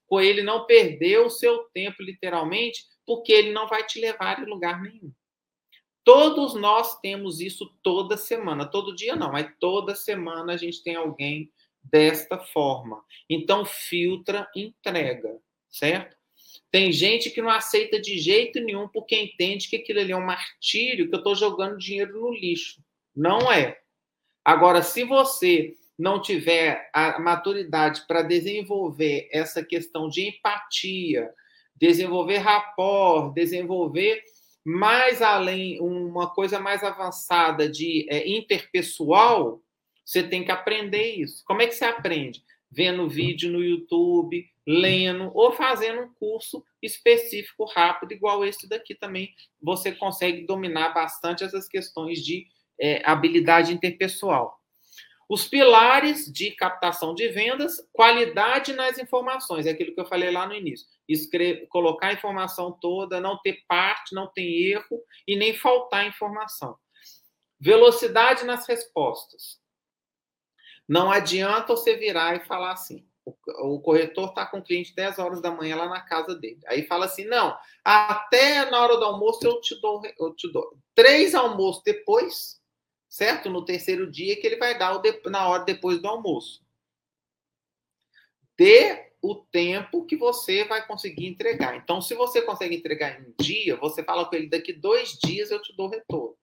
[0.06, 4.46] com ele, não perdeu o seu tempo, literalmente, porque ele não vai te levar em
[4.46, 5.12] lugar nenhum.
[6.02, 8.64] Todos nós temos isso toda semana.
[8.64, 11.50] Todo dia não, mas toda semana a gente tem alguém
[11.82, 13.04] desta forma.
[13.28, 15.36] Então, filtra, entrega,
[15.68, 16.15] certo?
[16.76, 20.26] Tem gente que não aceita de jeito nenhum porque entende que aquilo ali é um
[20.26, 22.82] martírio, que eu estou jogando dinheiro no lixo.
[23.16, 23.78] Não é.
[24.44, 31.30] Agora, se você não tiver a maturidade para desenvolver essa questão de empatia,
[31.74, 34.22] desenvolver rapport, desenvolver
[34.62, 39.62] mais além, uma coisa mais avançada de é, interpessoal,
[40.04, 41.42] você tem que aprender isso.
[41.46, 42.44] Como é que você aprende?
[42.70, 49.32] Vendo vídeo no YouTube, lendo ou fazendo um curso específico rápido, igual esse daqui também,
[49.62, 52.46] você consegue dominar bastante essas questões de
[52.80, 54.60] é, habilidade interpessoal.
[55.28, 60.46] Os pilares de captação de vendas, qualidade nas informações, é aquilo que eu falei lá
[60.46, 60.86] no início.
[61.08, 66.76] Escrever, colocar a informação toda, não ter parte, não ter erro e nem faltar informação.
[67.58, 69.60] Velocidade nas respostas.
[70.88, 75.40] Não adianta você virar e falar assim: o, corretor está com o cliente 10 horas
[75.40, 76.60] da manhã lá na casa dele.
[76.66, 80.78] Aí fala assim: não, até na hora do almoço eu te dou, eu te dou.
[80.94, 82.60] Três almoços depois,
[83.08, 83.50] certo?
[83.50, 86.64] No terceiro dia que ele vai dar o na hora depois do almoço.
[88.56, 91.76] Dê o tempo que você vai conseguir entregar.
[91.76, 95.50] Então, se você consegue entregar em um dia, você fala com ele: daqui dois dias
[95.50, 96.36] eu te dou retorno.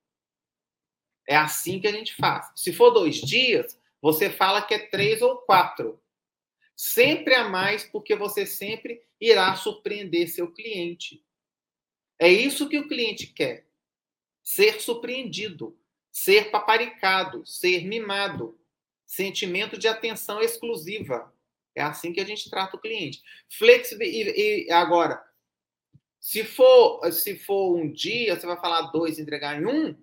[1.25, 2.51] É assim que a gente faz.
[2.53, 6.02] Se for dois dias, você fala que é três ou quatro.
[6.75, 11.23] Sempre a mais, porque você sempre irá surpreender seu cliente.
[12.19, 13.65] É isso que o cliente quer.
[14.43, 15.77] Ser surpreendido,
[16.11, 18.59] ser paparicado, ser mimado.
[19.05, 21.33] Sentimento de atenção exclusiva.
[21.75, 23.21] É assim que a gente trata o cliente.
[23.49, 24.39] Flexibilidade.
[24.39, 25.23] E, e, agora,
[26.19, 29.95] se for, se for um dia, você vai falar dois, entregar em um,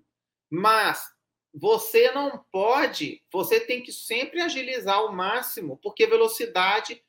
[0.51, 1.11] mas
[1.53, 7.03] você não pode, você tem que sempre agilizar ao máximo, porque velocidade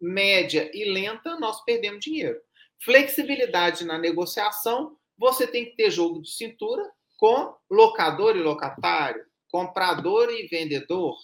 [0.00, 2.40] média e lenta nós perdemos dinheiro.
[2.82, 6.82] Flexibilidade na negociação, você tem que ter jogo de cintura
[7.16, 11.16] com locador e locatário, comprador e vendedor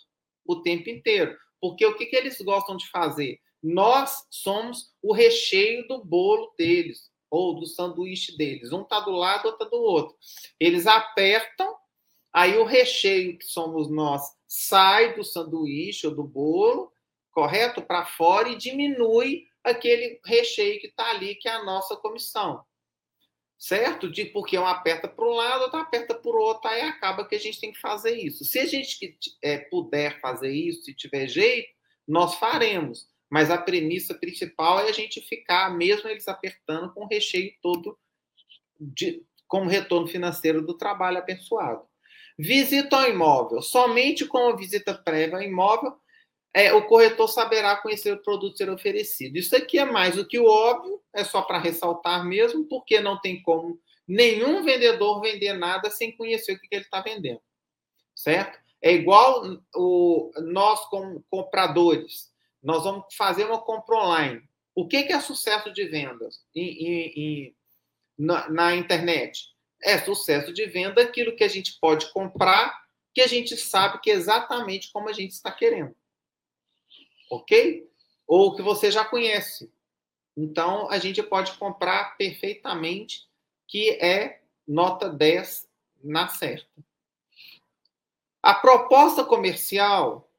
[0.46, 1.36] o tempo inteiro.
[1.60, 3.40] Porque o que, que eles gostam de fazer?
[3.62, 8.72] Nós somos o recheio do bolo deles, ou do sanduíche deles.
[8.72, 10.16] Um está do lado, outro está do outro.
[10.58, 11.74] Eles apertam,
[12.32, 16.92] aí o recheio, que somos nós, sai do sanduíche ou do bolo,
[17.30, 17.82] correto?
[17.82, 22.64] Para fora e diminui aquele recheio que está ali, que é a nossa comissão
[23.60, 24.10] certo?
[24.10, 27.34] De porque um aperta para um lado, outro aperta para o outro, aí acaba que
[27.34, 28.42] a gente tem que fazer isso.
[28.42, 31.68] Se a gente é, puder fazer isso, se tiver jeito,
[32.08, 33.06] nós faremos.
[33.30, 37.96] Mas a premissa principal é a gente ficar, mesmo eles apertando, com o recheio todo
[38.80, 41.86] de, como retorno financeiro do trabalho abençoado.
[42.40, 43.60] Visita ao imóvel.
[43.60, 45.94] Somente com a visita prévia ao imóvel
[46.52, 49.36] é, o corretor saberá conhecer o produto ser oferecido.
[49.36, 53.20] Isso aqui é mais do que o óbvio, é só para ressaltar mesmo, porque não
[53.20, 57.40] tem como nenhum vendedor vender nada sem conhecer o que, que ele está vendendo,
[58.14, 58.58] certo?
[58.82, 59.44] É igual
[59.76, 62.30] o, nós, como compradores,
[62.62, 64.42] nós vamos fazer uma compra online.
[64.74, 67.56] O que, que é sucesso de vendas em, em, em,
[68.18, 69.49] na, na internet?
[69.82, 74.10] É sucesso de venda aquilo que a gente pode comprar, que a gente sabe que
[74.10, 75.94] é exatamente como a gente está querendo
[77.30, 77.88] ok?
[78.26, 79.72] Ou que você já conhece.
[80.36, 83.28] Então, a gente pode comprar perfeitamente,
[83.68, 85.68] que é nota 10
[86.02, 86.68] na certa.
[88.42, 90.29] A proposta comercial,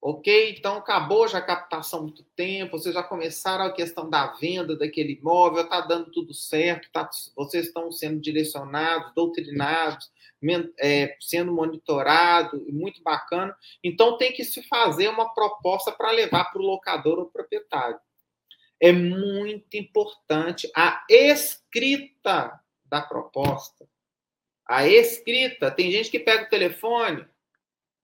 [0.00, 0.56] ok?
[0.56, 5.14] Então, acabou já a captação muito tempo, vocês já começaram a questão da venda daquele
[5.14, 10.10] imóvel, está dando tudo certo, tá, vocês estão sendo direcionados, doutrinados,
[10.78, 13.54] é, sendo monitorado, muito bacana.
[13.84, 17.98] Então, tem que se fazer uma proposta para levar para o locador ou proprietário.
[18.80, 23.86] É muito importante a escrita da proposta.
[24.66, 25.70] A escrita.
[25.70, 27.26] Tem gente que pega o telefone.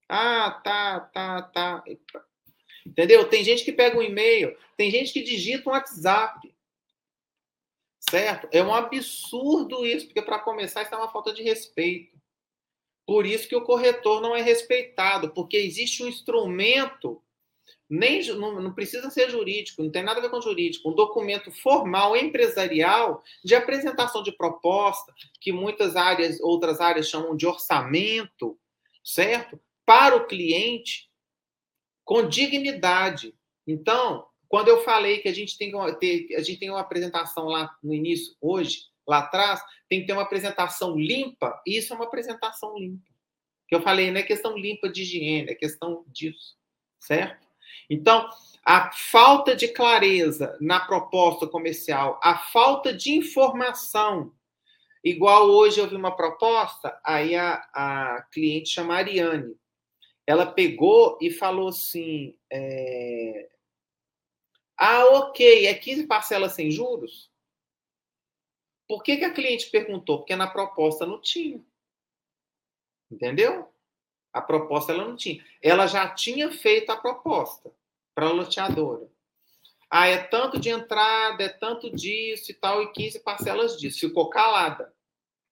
[0.08, 1.84] Ah, tá, tá, tá.
[2.86, 3.28] Entendeu?
[3.28, 4.56] Tem gente que pega um e-mail.
[4.76, 6.54] Tem gente que digita um WhatsApp.
[8.08, 8.48] Certo?
[8.52, 12.16] É um absurdo isso, porque para começar, isso é uma falta de respeito.
[13.04, 17.22] Por isso que o corretor não é respeitado, porque existe um instrumento,
[17.88, 21.52] nem não, não, precisa ser jurídico, não tem nada a ver com jurídico, um documento
[21.52, 28.58] formal empresarial de apresentação de proposta, que muitas áreas, outras áreas chamam de orçamento,
[29.04, 29.60] certo?
[29.86, 31.08] Para o cliente,
[32.04, 33.34] com dignidade.
[33.66, 37.46] Então, quando eu falei que a gente tem que ter, a gente tem uma apresentação
[37.46, 41.96] lá no início, hoje, lá atrás, tem que ter uma apresentação limpa, e isso é
[41.96, 43.10] uma apresentação limpa.
[43.68, 46.56] Que eu falei, não é questão limpa de higiene, é questão disso,
[47.00, 47.46] certo?
[47.90, 48.28] Então,
[48.64, 54.32] a falta de clareza na proposta comercial, a falta de informação,
[55.04, 59.54] igual hoje eu vi uma proposta, aí a, a cliente chama Ariane,
[60.26, 63.48] ela pegou e falou assim, é...
[64.76, 67.30] ah, ok, é 15 parcelas sem juros?
[68.88, 70.18] Por que, que a cliente perguntou?
[70.18, 71.62] Porque na proposta não tinha.
[73.10, 73.72] Entendeu?
[74.32, 75.44] A proposta ela não tinha.
[75.62, 77.72] Ela já tinha feito a proposta
[78.14, 79.08] para a loteadora.
[79.88, 84.00] Ah, é tanto de entrada, é tanto disso e tal, e 15 parcelas disso.
[84.00, 84.95] Ficou calada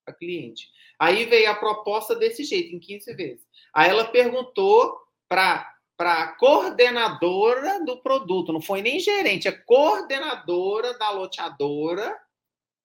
[0.07, 0.71] a cliente.
[0.99, 3.47] Aí veio a proposta desse jeito, em 15 vezes.
[3.73, 4.99] Aí ela perguntou
[5.29, 12.15] para a coordenadora do produto, não foi nem gerente, é coordenadora da loteadora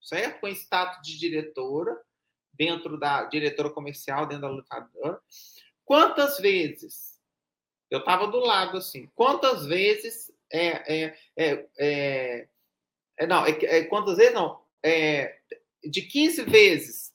[0.01, 0.39] certo?
[0.39, 1.99] Com status de diretora,
[2.53, 5.19] dentro da diretora comercial, dentro da lutadora.
[5.85, 7.19] Quantas vezes,
[7.89, 12.47] eu estava do lado assim, quantas vezes é, é, é, é,
[13.17, 15.38] é não, é, é, quantas vezes não, é,
[15.83, 17.13] de 15 vezes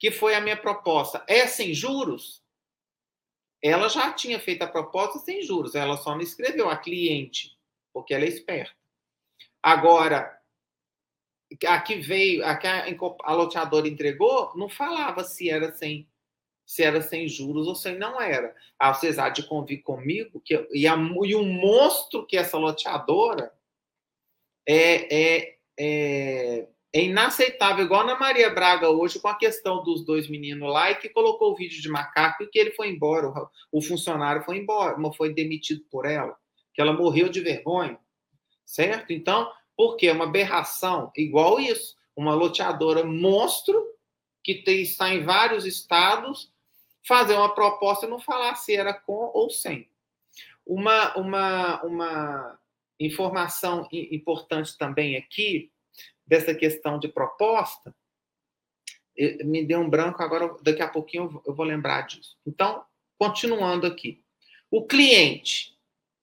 [0.00, 2.42] que foi a minha proposta, é sem juros?
[3.62, 7.56] Ela já tinha feito a proposta sem juros, ela só não escreveu a cliente,
[7.92, 8.76] porque ela é esperta.
[9.60, 10.38] Agora,
[11.66, 16.08] a que veio, a que a, loteadora entregou, não falava se era sem
[16.64, 18.54] se era sem juros ou se não era.
[18.78, 23.50] Ah, vocês há de convir comigo que e, a, e o monstro que essa loteadora
[24.66, 26.68] é, é, é,
[26.98, 30.96] é inaceitável, igual na Maria Braga hoje com a questão dos dois meninos lá e
[30.96, 33.32] que colocou o vídeo de macaco e que ele foi embora,
[33.70, 36.36] o, funcionário foi embora, foi demitido por ela
[36.74, 37.98] que ela morreu de vergonha,
[38.64, 39.12] certo?
[39.12, 43.84] Então, porque é uma aberração igual isso, uma loteadora monstro
[44.44, 46.52] que tem, está em vários estados
[47.06, 49.88] fazer uma proposta e não falar se era com ou sem.
[50.64, 52.58] Uma, uma, uma
[53.00, 55.72] informação importante também aqui,
[56.28, 57.94] dessa questão de proposta,
[59.44, 62.38] me deu um branco, agora daqui a pouquinho eu vou lembrar disso.
[62.46, 62.86] Então,
[63.18, 64.22] continuando aqui.
[64.70, 65.76] O cliente,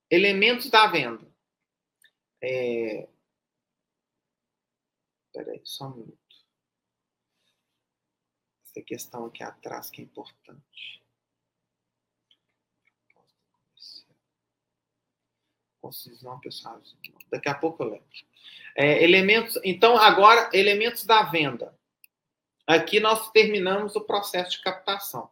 [0.09, 1.27] elementos da venda.
[2.41, 3.09] É...
[5.25, 6.17] Espera aí, só um minuto.
[8.63, 11.04] Essa questão aqui atrás que é importante.
[15.85, 16.81] Concisão, pessoal.
[17.29, 18.07] Daqui a pouco eu lembro.
[18.75, 19.59] É, elementos.
[19.63, 21.77] Então, agora, elementos da venda.
[22.65, 25.29] Aqui nós terminamos o processo de captação.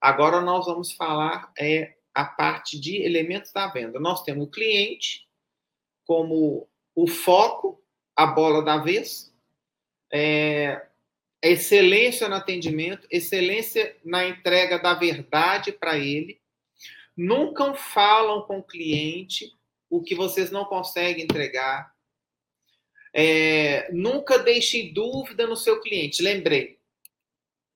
[0.00, 4.00] Agora nós vamos falar é, a parte de elementos da venda.
[4.00, 5.28] Nós temos o cliente
[6.04, 7.80] como o foco,
[8.16, 9.32] a bola da vez,
[10.12, 10.84] é,
[11.40, 16.40] excelência no atendimento, excelência na entrega da verdade para ele.
[17.16, 19.56] Nunca falam com o cliente
[19.92, 21.94] o que vocês não conseguem entregar.
[23.12, 26.22] É, nunca deixe dúvida no seu cliente.
[26.22, 26.78] Lembrei.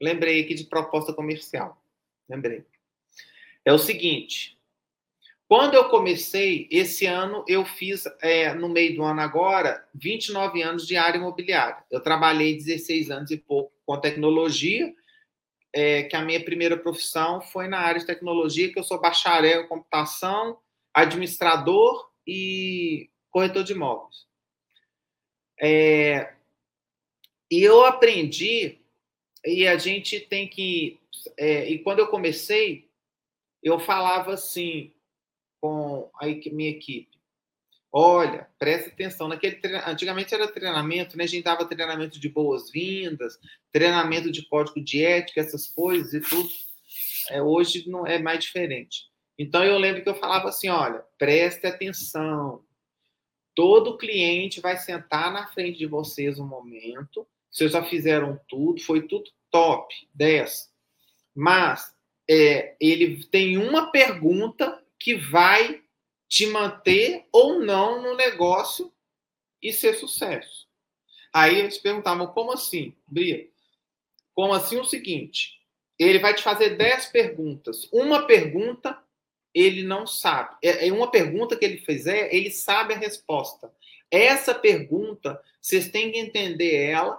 [0.00, 1.78] Lembrei aqui de proposta comercial.
[2.26, 2.64] Lembrei.
[3.66, 4.58] É o seguinte.
[5.46, 10.86] Quando eu comecei, esse ano, eu fiz, é, no meio do ano agora, 29 anos
[10.86, 11.84] de área imobiliária.
[11.90, 14.92] Eu trabalhei 16 anos e pouco com tecnologia,
[15.70, 19.64] é, que a minha primeira profissão foi na área de tecnologia, que eu sou bacharel
[19.64, 20.58] em computação,
[20.96, 24.26] administrador e corretor de imóveis.
[25.60, 26.32] É,
[27.50, 28.78] e eu aprendi,
[29.44, 30.98] e a gente tem que.
[31.36, 32.88] É, e quando eu comecei,
[33.62, 34.90] eu falava assim
[35.60, 37.18] com a minha equipe:
[37.92, 39.28] olha, presta atenção.
[39.28, 41.24] Naquele Antigamente era treinamento, né?
[41.24, 43.38] a gente dava treinamento de boas-vindas,
[43.70, 46.48] treinamento de código de ética, essas coisas e tudo.
[47.28, 49.10] É, hoje não é mais diferente.
[49.38, 52.64] Então eu lembro que eu falava assim: olha, preste atenção.
[53.54, 57.26] Todo cliente vai sentar na frente de vocês um momento.
[57.50, 60.70] Vocês já fizeram tudo, foi tudo top, 10.
[61.34, 61.94] Mas
[62.28, 65.82] é, ele tem uma pergunta que vai
[66.28, 68.92] te manter ou não no negócio
[69.62, 70.66] e ser sucesso.
[71.32, 73.48] Aí eles perguntavam, como assim, Bria?
[74.34, 75.54] Como assim o seguinte?
[75.98, 77.88] Ele vai te fazer 10 perguntas.
[77.92, 79.02] Uma pergunta
[79.56, 80.54] ele não sabe.
[80.62, 83.72] É, é uma pergunta que ele fizer, ele sabe a resposta.
[84.10, 87.18] Essa pergunta, vocês têm que entender ela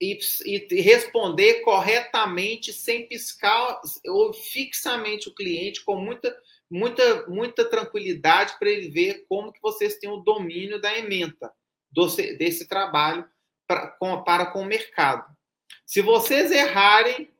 [0.00, 6.34] e, e responder corretamente, sem piscar ou fixamente o cliente, com muita,
[6.70, 11.52] muita, muita tranquilidade para ele ver como que vocês têm o domínio da ementa
[11.90, 13.28] do, desse trabalho
[13.66, 15.26] para com, para com o mercado.
[15.84, 17.34] Se vocês errarem,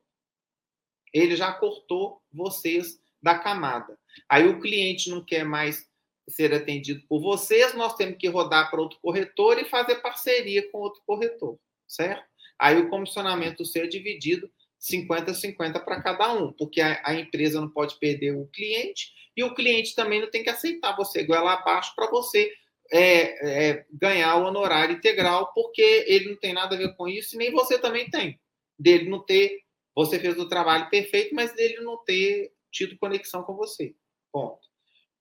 [1.12, 3.98] ele já cortou vocês da camada.
[4.28, 5.88] Aí o cliente não quer mais
[6.28, 10.78] ser atendido por vocês, nós temos que rodar para outro corretor e fazer parceria com
[10.78, 11.58] outro corretor,
[11.88, 12.22] certo?
[12.58, 14.50] Aí o comissionamento ser dividido
[14.80, 19.54] 50-50 para cada um, porque a, a, empresa não pode perder o cliente e o
[19.54, 22.52] cliente também não tem que aceitar você goela abaixo para você
[22.92, 27.34] é, é, ganhar o honorário integral, porque ele não tem nada a ver com isso
[27.34, 28.38] e nem você também tem.
[28.78, 29.62] Dele não ter,
[29.94, 33.94] você fez o trabalho perfeito, mas dele não ter tido conexão com você.
[34.32, 34.68] Ponto.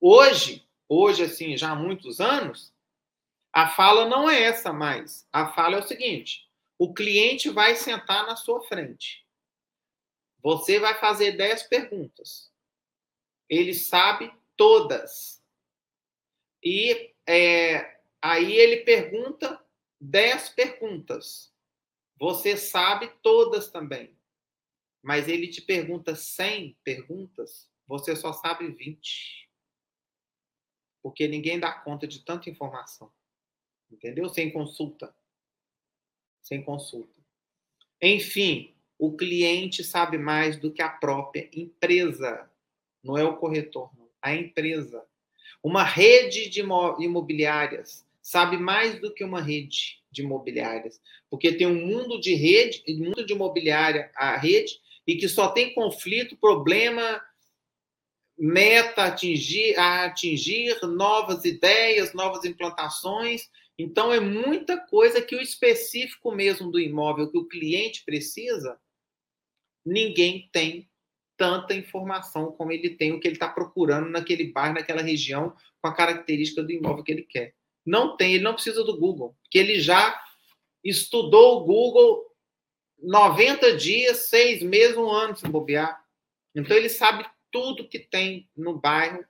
[0.01, 2.73] Hoje, hoje, assim, já há muitos anos,
[3.53, 5.27] a fala não é essa mais.
[5.31, 9.23] A fala é o seguinte: o cliente vai sentar na sua frente.
[10.41, 12.51] Você vai fazer 10 perguntas.
[13.47, 15.41] Ele sabe todas.
[16.61, 19.63] E é, aí ele pergunta
[20.01, 21.53] 10 perguntas.
[22.17, 24.13] Você sabe todas também
[25.03, 29.49] mas ele te pergunta 100 perguntas, você só sabe 20.
[31.03, 33.11] Porque ninguém dá conta de tanta informação.
[33.91, 34.29] Entendeu?
[34.29, 35.13] Sem consulta.
[36.41, 37.19] Sem consulta.
[38.01, 42.49] Enfim, o cliente sabe mais do que a própria empresa.
[43.03, 44.09] Não é o corretor, não.
[44.21, 45.05] A empresa.
[45.61, 51.85] Uma rede de imobiliárias sabe mais do que uma rede de imobiliárias, porque tem um
[51.85, 57.21] mundo de rede, mundo de imobiliária, a rede, e que só tem conflito, problema,
[58.37, 63.49] meta atingir, a atingir, novas ideias, novas implantações.
[63.77, 68.79] Então, é muita coisa que o específico mesmo do imóvel que o cliente precisa,
[69.85, 70.89] ninguém tem
[71.35, 75.87] tanta informação como ele tem, o que ele está procurando naquele bairro, naquela região, com
[75.87, 77.55] a característica do imóvel que ele quer.
[77.85, 80.17] Não tem, ele não precisa do Google, porque ele já
[80.83, 82.32] estudou o Google
[83.03, 86.03] 90 dias, seis meses, um ano, se bobear.
[86.55, 89.23] Então, ele sabe tudo que tem no bairro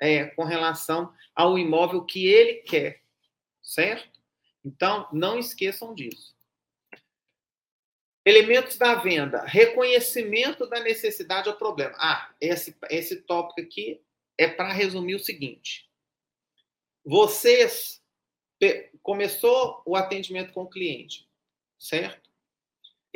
[0.00, 3.02] é, com relação ao imóvel que ele quer,
[3.60, 4.20] certo?
[4.64, 6.36] Então, não esqueçam disso.
[8.24, 11.96] Elementos da venda, reconhecimento da necessidade ou problema.
[11.98, 14.00] Ah, esse, esse tópico aqui
[14.36, 15.90] é para resumir o seguinte:
[17.04, 18.02] vocês
[19.02, 21.28] começou o atendimento com o cliente,
[21.78, 22.27] certo?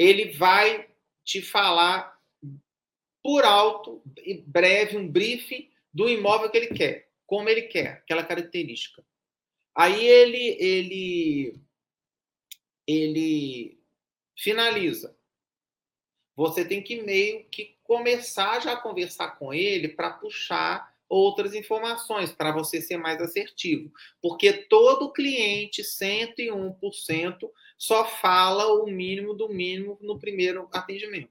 [0.02, 0.88] Ele vai
[1.24, 2.20] te falar
[3.22, 8.24] por alto e breve um briefing do imóvel que ele quer, como ele quer, aquela
[8.24, 9.04] característica.
[9.74, 11.60] Aí ele ele
[12.86, 13.78] ele
[14.36, 15.16] finaliza.
[16.34, 22.32] Você tem que meio que começar já a conversar com ele para puxar outras informações,
[22.32, 23.92] para você ser mais assertivo.
[24.20, 31.30] Porque todo cliente, 101%, só fala o mínimo do mínimo no primeiro atendimento.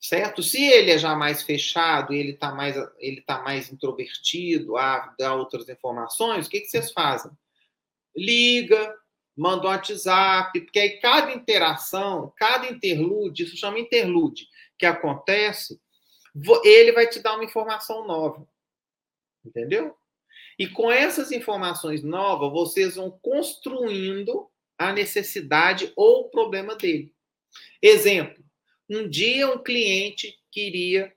[0.00, 0.42] Certo?
[0.42, 5.34] Se ele é já mais fechado, ele está mais, ele tá mais introvertido a dar
[5.34, 7.30] outras informações, o que, que vocês fazem?
[8.16, 8.96] Liga,
[9.36, 14.48] manda um WhatsApp, porque aí cada interação, cada interlude, isso chama interlude,
[14.78, 15.78] que acontece,
[16.64, 18.46] ele vai te dar uma informação nova.
[19.44, 19.96] Entendeu?
[20.58, 27.14] E com essas informações novas, vocês vão construindo a necessidade ou o problema dele.
[27.82, 28.44] Exemplo:
[28.88, 31.14] um dia um cliente queria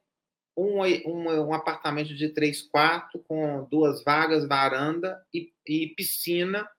[0.55, 6.69] um, um, um apartamento de três quartos com duas vagas, varanda e, e piscina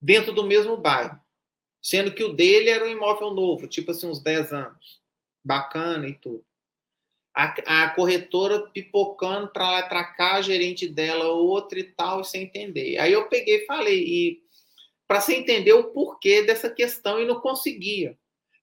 [0.00, 1.18] dentro do mesmo bairro,
[1.80, 5.02] sendo que o dele era um imóvel novo, tipo assim, uns 10 anos.
[5.42, 6.44] Bacana e tudo.
[7.34, 12.44] A, a corretora pipocando para lá para cá, a gerente dela outra e tal, sem
[12.44, 12.98] entender.
[12.98, 14.42] Aí eu peguei e falei, e
[15.08, 18.16] para você entender o porquê dessa questão e não conseguia.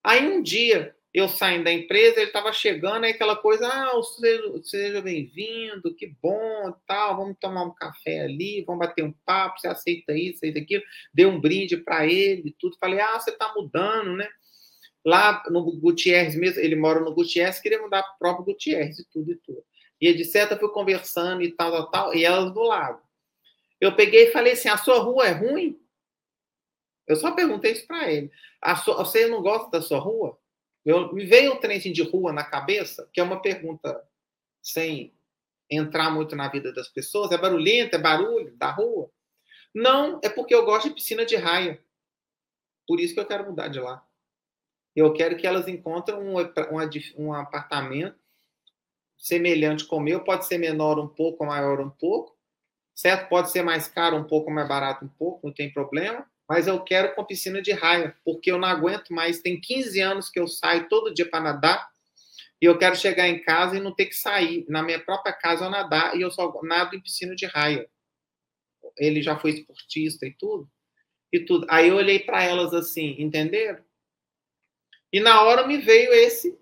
[0.03, 4.63] Aí um dia eu saindo da empresa, ele estava chegando, aí aquela coisa, ah, seja,
[4.63, 9.67] seja bem-vindo, que bom, tal, vamos tomar um café ali, vamos bater um papo, você
[9.67, 14.15] aceita isso, aceita aquilo, dei um brinde para ele, tudo, falei, ah, você está mudando,
[14.15, 14.28] né?
[15.06, 19.06] Lá no Gutierrez mesmo, ele mora no Gutierrez, queria mudar para o próprio Gutierrez e
[19.10, 19.64] tudo e tudo.
[19.99, 23.02] E de certa fui conversando e tal, tal, tal, e elas do lado.
[23.80, 25.80] Eu peguei e falei assim, a sua rua é ruim?
[27.08, 28.32] Eu só perguntei isso para ele.
[28.62, 30.39] A sua, você não gosta da sua rua?
[30.86, 34.08] Eu, me veio um trem de rua na cabeça, que é uma pergunta
[34.62, 35.14] sem
[35.70, 37.32] entrar muito na vida das pessoas.
[37.32, 37.95] É barulhento?
[37.95, 39.12] É barulho da rua?
[39.74, 41.84] Não, é porque eu gosto de piscina de raia.
[42.88, 44.06] Por isso que eu quero mudar de lá.
[44.95, 48.19] Eu quero que elas encontrem um, um, um apartamento
[49.17, 52.35] semelhante com o meu, pode ser menor um pouco, maior um pouco,
[52.95, 53.29] certo?
[53.29, 56.83] Pode ser mais caro um pouco, mais barato um pouco, não tem problema mas eu
[56.83, 59.39] quero com piscina de raia, porque eu não aguento mais.
[59.39, 61.89] Tem 15 anos que eu saio todo dia para nadar
[62.61, 64.65] e eu quero chegar em casa e não ter que sair.
[64.67, 67.89] Na minha própria casa eu nadar e eu só nado em piscina de raia.
[68.97, 70.69] Ele já foi esportista e tudo.
[71.31, 71.65] E tudo.
[71.69, 73.81] Aí eu olhei para elas assim, entenderam?
[75.12, 76.59] E na hora me veio esse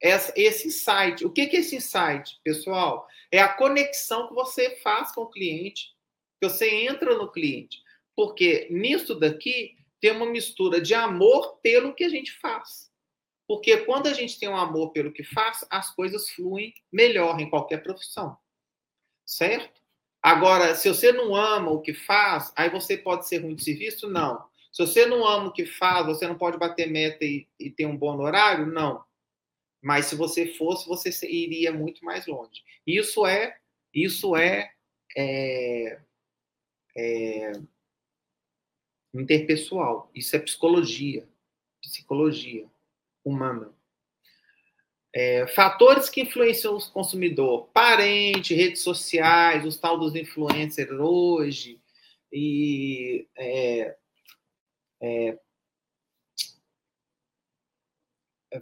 [0.00, 1.24] esse insight.
[1.24, 3.08] O que é esse insight, pessoal?
[3.30, 5.94] É a conexão que você faz com o cliente,
[6.40, 7.82] que você entra no cliente.
[8.14, 12.90] Porque nisso daqui tem uma mistura de amor pelo que a gente faz.
[13.48, 17.48] Porque quando a gente tem um amor pelo que faz, as coisas fluem melhor em
[17.48, 18.36] qualquer profissão.
[19.24, 19.80] Certo?
[20.22, 24.08] Agora, se você não ama o que faz, aí você pode ser ruim de serviço?
[24.08, 24.44] Não.
[24.76, 27.86] Se você não ama o que faz, você não pode bater meta e, e ter
[27.86, 28.66] um bom horário?
[28.66, 29.02] Não.
[29.80, 32.62] Mas se você fosse, você iria muito mais longe.
[32.86, 33.56] Isso é,
[33.94, 34.70] isso é,
[35.16, 35.98] é,
[36.94, 37.52] é
[39.14, 40.10] interpessoal.
[40.14, 41.26] Isso é psicologia,
[41.80, 42.66] psicologia
[43.24, 43.72] humana.
[45.10, 51.80] É, fatores que influenciam o consumidor: parente, redes sociais, os tal dos influencers hoje,
[52.30, 53.75] e é,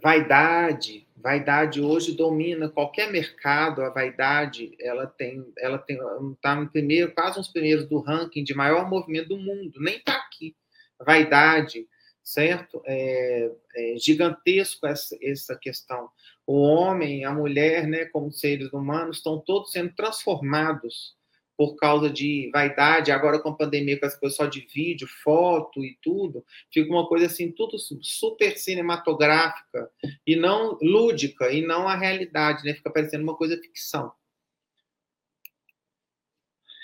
[0.05, 1.07] vaidade.
[1.17, 3.81] Vaidade hoje domina qualquer mercado.
[3.81, 5.97] A vaidade, ela tem, ela tem,
[6.33, 9.79] está no primeiro, quase uns primeiros do ranking de maior movimento do mundo.
[9.79, 10.55] Nem está aqui.
[11.03, 11.87] Vaidade,
[12.23, 12.83] certo?
[12.85, 16.07] É, é gigantesco essa, essa questão.
[16.45, 21.15] O homem, a mulher, né, como seres humanos, estão todos sendo transformados
[21.57, 25.83] por causa de vaidade, agora com a pandemia, com as coisas só de vídeo, foto
[25.83, 29.89] e tudo, fica uma coisa assim, tudo super cinematográfica
[30.25, 32.73] e não lúdica, e não a realidade, né?
[32.73, 34.11] Fica parecendo uma coisa ficção.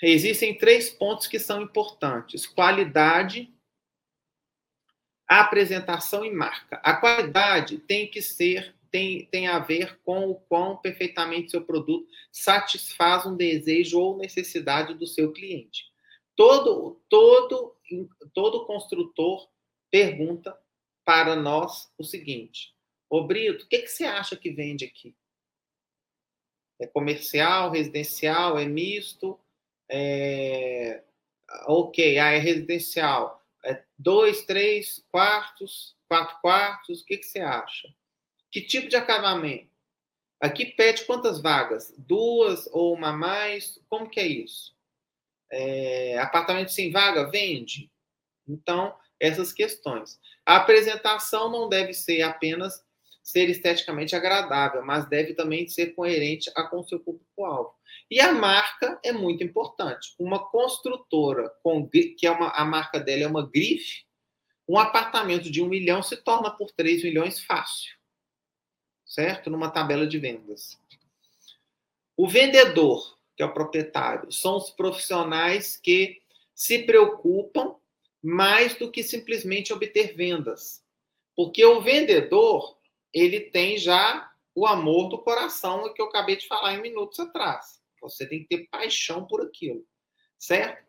[0.02, 3.52] Existem três pontos que são importantes: qualidade,
[5.28, 6.76] apresentação e marca.
[6.82, 12.06] A qualidade tem que ser tem, tem a ver com o quão perfeitamente seu produto
[12.30, 15.90] satisfaz um desejo ou necessidade do seu cliente.
[16.36, 17.74] Todo, todo,
[18.34, 19.48] todo construtor
[19.90, 20.56] pergunta
[21.04, 22.74] para nós o seguinte:
[23.08, 25.16] Ô Brito, o que, que você acha que vende aqui?
[26.78, 29.40] É comercial, residencial, é misto?
[29.88, 31.02] É...
[31.66, 33.42] Ok, ah, é residencial.
[33.64, 37.94] É dois, três quartos, quatro quartos, o que, que você acha?
[38.52, 39.72] Que tipo de acabamento?
[40.38, 41.94] Aqui pede quantas vagas?
[41.96, 43.80] Duas ou uma a mais?
[43.88, 44.76] Como que é isso?
[45.50, 47.90] É, apartamento sem vaga vende?
[48.46, 50.20] Então, essas questões.
[50.44, 52.84] A apresentação não deve ser apenas
[53.22, 57.72] ser esteticamente agradável, mas deve também ser coerente com o seu público-alvo.
[58.10, 60.14] E a marca é muito importante.
[60.18, 64.04] Uma construtora, com, que é uma, a marca dela é uma grife,
[64.68, 68.01] um apartamento de um milhão se torna por três milhões fácil
[69.12, 69.50] certo?
[69.50, 70.80] Numa tabela de vendas.
[72.16, 76.22] O vendedor, que é o proprietário, são os profissionais que
[76.54, 77.76] se preocupam
[78.22, 80.82] mais do que simplesmente obter vendas.
[81.36, 82.78] Porque o vendedor,
[83.12, 87.82] ele tem já o amor do coração, que eu acabei de falar em minutos atrás.
[88.00, 89.84] Você tem que ter paixão por aquilo,
[90.38, 90.86] certo?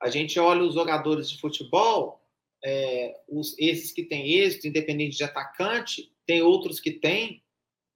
[0.00, 2.24] A gente olha os jogadores de futebol,
[2.64, 7.42] é, os, esses que têm êxito, independente de atacante, tem outros que têm,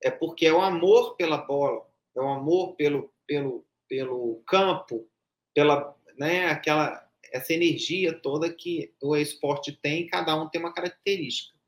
[0.04, 5.08] é porque é o amor pela bola, é o amor pelo, pelo, pelo campo,
[5.54, 7.02] pela né, aquela
[7.32, 11.58] essa energia toda que o esporte tem, cada um tem uma característica,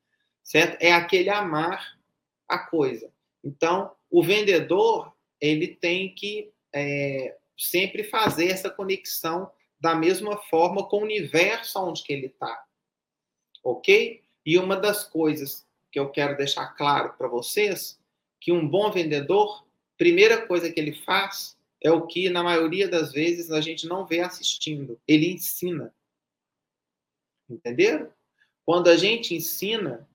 [0.41, 0.81] certo?
[0.81, 1.99] É aquele amar
[2.47, 3.11] a coisa.
[3.43, 10.99] Então, o vendedor ele tem que é, sempre fazer essa conexão da mesma forma com
[10.99, 12.63] o universo onde que ele está,
[13.61, 14.23] ok?
[14.45, 17.96] E uma das coisas que eu quero deixar claro para vocês
[18.47, 19.67] que um bom vendedor,
[19.97, 24.05] primeira coisa que ele faz é o que, na maioria das vezes, a gente não
[24.05, 24.97] vê assistindo.
[25.05, 25.93] Ele ensina.
[27.49, 28.09] Entenderam?
[28.65, 30.07] Quando a gente ensina,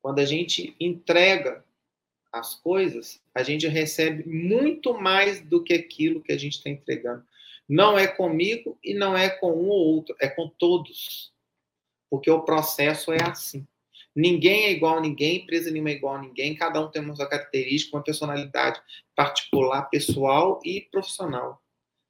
[0.00, 1.62] quando a gente entrega
[2.32, 7.22] as coisas, a gente recebe muito mais do que aquilo que a gente está entregando.
[7.68, 11.30] Não é comigo e não é com um ou outro, é com todos.
[12.08, 13.68] Porque o processo é assim.
[14.14, 17.16] Ninguém é igual a ninguém, empresa nenhuma é igual a ninguém, cada um tem uma
[17.16, 18.80] sua característica, uma personalidade
[19.16, 21.62] particular, pessoal e profissional,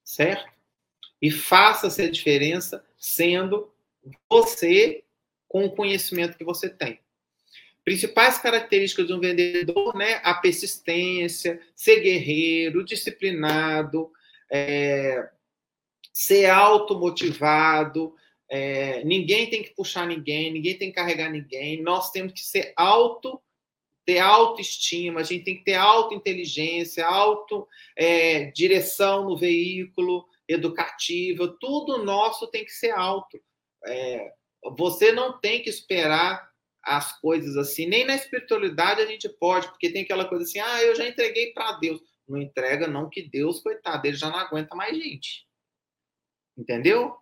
[0.05, 0.51] certo?
[1.21, 3.73] E faça essa diferença sendo
[4.29, 5.05] você
[5.47, 6.99] com o conhecimento que você tem.
[7.85, 10.21] Principais características de um vendedor, né?
[10.25, 14.11] A persistência, ser guerreiro, disciplinado,
[14.51, 15.29] é,
[16.13, 18.15] ser automotivado,
[18.55, 21.83] é, ninguém tem que puxar ninguém, ninguém tem que carregar ninguém.
[21.83, 23.41] Nós temos que ser auto,
[24.05, 32.05] ter autoestima, a gente tem que ter autointeligência, auto é, direção no veículo educativa, tudo
[32.05, 33.43] nosso tem que ser alto.
[33.87, 34.31] É,
[34.77, 36.47] você não tem que esperar
[36.83, 40.83] as coisas assim, nem na espiritualidade a gente pode, porque tem aquela coisa assim, ah,
[40.83, 42.03] eu já entreguei para Deus.
[42.29, 45.47] Não entrega, não, que Deus, coitado, ele já não aguenta mais gente.
[46.55, 47.22] Entendeu?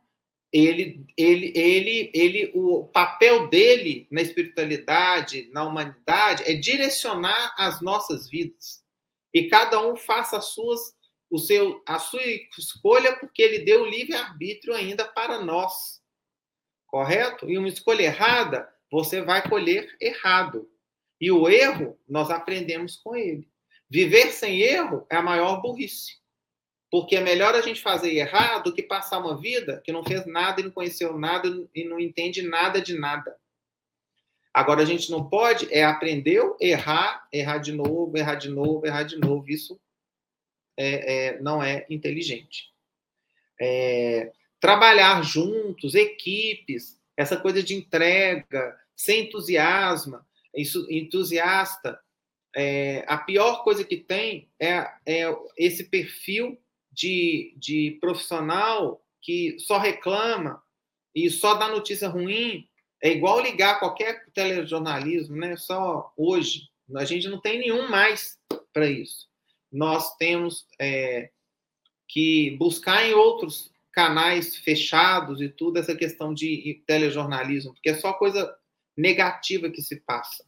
[0.52, 8.28] Ele, ele, ele, ele, o papel dele na espiritualidade, na humanidade, é direcionar as nossas
[8.28, 8.84] vidas.
[9.32, 10.94] E cada um faça as suas,
[11.30, 12.22] o seu, a sua
[12.58, 16.00] escolha, porque ele deu livre arbítrio ainda para nós.
[16.86, 17.48] Correto?
[17.48, 20.68] E uma escolha errada, você vai colher errado.
[21.20, 23.48] E o erro, nós aprendemos com ele.
[23.88, 26.19] Viver sem erro é a maior burrice.
[26.90, 30.26] Porque é melhor a gente fazer errado do que passar uma vida que não fez
[30.26, 33.36] nada e não conheceu nada e não entende nada de nada.
[34.52, 39.04] Agora, a gente não pode é aprendeu, errar, errar de novo, errar de novo, errar
[39.04, 39.48] de novo.
[39.48, 39.80] Isso
[40.76, 42.70] é, é, não é inteligente.
[43.60, 50.18] É, trabalhar juntos, equipes, essa coisa de entrega, sem entusiasmo,
[50.54, 52.00] entusiasta.
[52.56, 56.58] É, a pior coisa que tem é, é esse perfil
[56.92, 60.62] de, de profissional que só reclama
[61.14, 62.68] e só dá notícia ruim,
[63.02, 65.56] é igual ligar qualquer telejornalismo, né?
[65.56, 66.68] Só hoje.
[66.96, 68.38] A gente não tem nenhum mais
[68.72, 69.28] para isso.
[69.70, 71.30] Nós temos é,
[72.08, 78.12] que buscar em outros canais fechados e tudo essa questão de telejornalismo, porque é só
[78.12, 78.54] coisa
[78.96, 80.44] negativa que se passa.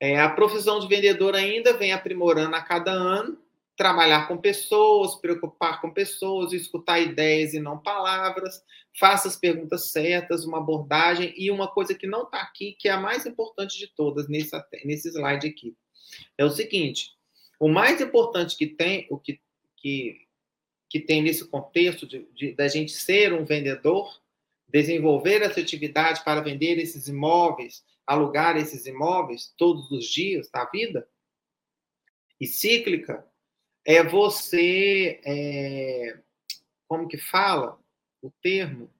[0.00, 3.38] É, a profissão de vendedor ainda vem aprimorando a cada ano,
[3.78, 8.60] trabalhar com pessoas, preocupar com pessoas, escutar ideias e não palavras,
[8.98, 12.90] faça as perguntas certas, uma abordagem e uma coisa que não está aqui, que é
[12.90, 14.50] a mais importante de todas nesse,
[14.84, 15.76] nesse slide aqui.
[16.36, 17.12] É o seguinte:
[17.60, 19.40] o mais importante que tem, o que,
[19.76, 20.26] que,
[20.90, 24.20] que tem nesse contexto de, da gente ser um vendedor,
[24.66, 31.08] desenvolver essa atividade para vender esses imóveis, alugar esses imóveis todos os dias da vida,
[32.40, 33.24] e cíclica,
[33.88, 36.18] é você, é,
[36.86, 37.80] como que fala
[38.20, 38.90] o termo?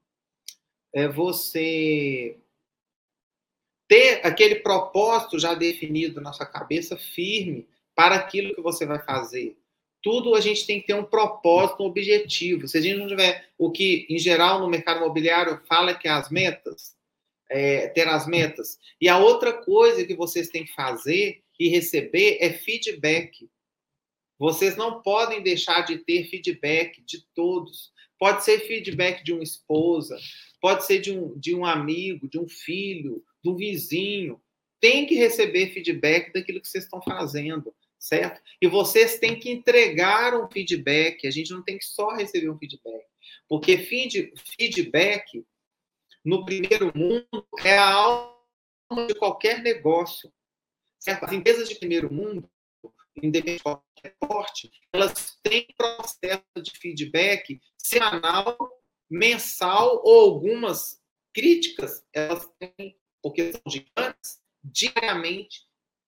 [0.94, 2.38] É você
[3.86, 9.58] ter aquele propósito já definido na sua cabeça firme para aquilo que você vai fazer.
[10.02, 12.66] Tudo a gente tem que ter um propósito, um objetivo.
[12.66, 16.12] Se a gente não tiver o que, em geral, no mercado imobiliário fala que é
[16.12, 16.96] as metas,
[17.50, 18.78] é, ter as metas.
[18.98, 23.50] E a outra coisa que vocês têm que fazer e receber é feedback.
[24.38, 27.92] Vocês não podem deixar de ter feedback de todos.
[28.18, 30.18] Pode ser feedback de uma esposa,
[30.60, 34.40] pode ser de um, de um amigo, de um filho, do vizinho.
[34.80, 38.40] Tem que receber feedback daquilo que vocês estão fazendo, certo?
[38.60, 41.26] E vocês têm que entregar um feedback.
[41.26, 43.04] A gente não tem que só receber um feedback.
[43.48, 45.44] Porque feed, feedback,
[46.24, 50.32] no primeiro mundo, é a alma de qualquer negócio.
[50.98, 51.24] Certo?
[51.24, 52.50] As empresas de primeiro mundo,
[53.22, 53.62] independente
[54.02, 58.56] de porte, elas têm processo de feedback semanal,
[59.10, 61.00] mensal ou algumas
[61.34, 65.62] críticas, elas têm, porque são gigantes, diariamente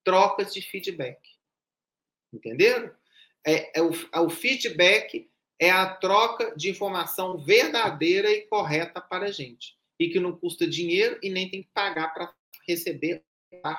[0.04, 1.20] trocas de feedback.
[2.32, 2.94] Entenderam?
[3.46, 5.30] É, é o, é o feedback
[5.60, 9.76] é a troca de informação verdadeira e correta para a gente.
[9.98, 12.34] E que não custa dinheiro e nem tem que pagar para
[12.66, 13.22] receber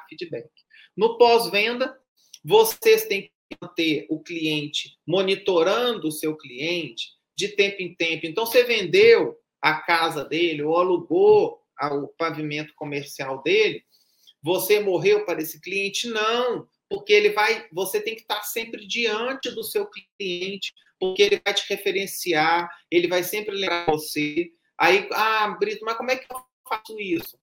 [0.08, 0.48] feedback.
[0.96, 2.00] No pós-venda,
[2.44, 3.32] vocês têm que
[3.62, 8.26] manter o cliente monitorando o seu cliente de tempo em tempo.
[8.26, 13.84] Então, você vendeu a casa dele ou alugou o pavimento comercial dele,
[14.42, 16.08] você morreu para esse cliente?
[16.08, 19.88] Não, porque ele vai, você tem que estar sempre diante do seu
[20.20, 24.52] cliente, porque ele vai te referenciar, ele vai sempre lembrar você.
[24.78, 27.40] Aí, ah, Brito, mas como é que eu faço isso?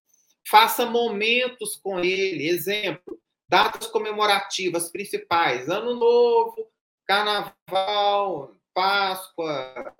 [0.49, 2.49] Faça momentos com ele.
[2.49, 6.71] Exemplo, Datas comemorativas principais: Ano Novo,
[7.07, 9.95] Carnaval, Páscoa,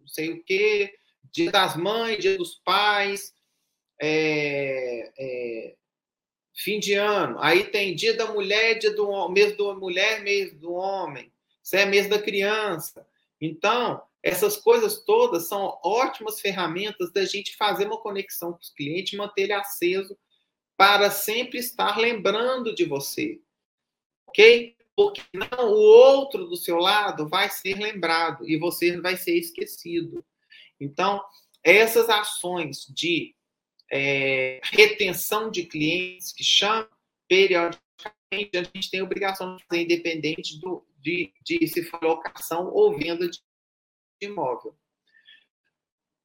[0.00, 0.94] não sei o quê,
[1.32, 3.34] Dia das Mães, Dia dos Pais,
[4.00, 5.74] é, é,
[6.54, 7.38] fim de ano.
[7.40, 11.32] Aí tem Dia da Mulher, Dia do mês da mulher, mês do homem.
[11.62, 13.06] Isso é mês da criança.
[13.40, 19.18] Então, essas coisas todas são ótimas ferramentas da gente fazer uma conexão com os clientes,
[19.18, 20.16] manter ele aceso
[20.80, 23.38] para sempre estar lembrando de você.
[24.26, 24.74] Ok?
[24.96, 30.24] Porque não, o outro do seu lado vai ser lembrado e você vai ser esquecido.
[30.80, 31.22] Então,
[31.62, 33.36] essas ações de
[33.92, 36.88] é, retenção de clientes que chamam
[37.28, 42.72] periodicamente, a gente tem a obrigação de fazer independente do, de, de se for locação
[42.72, 43.38] ou venda de
[44.22, 44.74] imóvel.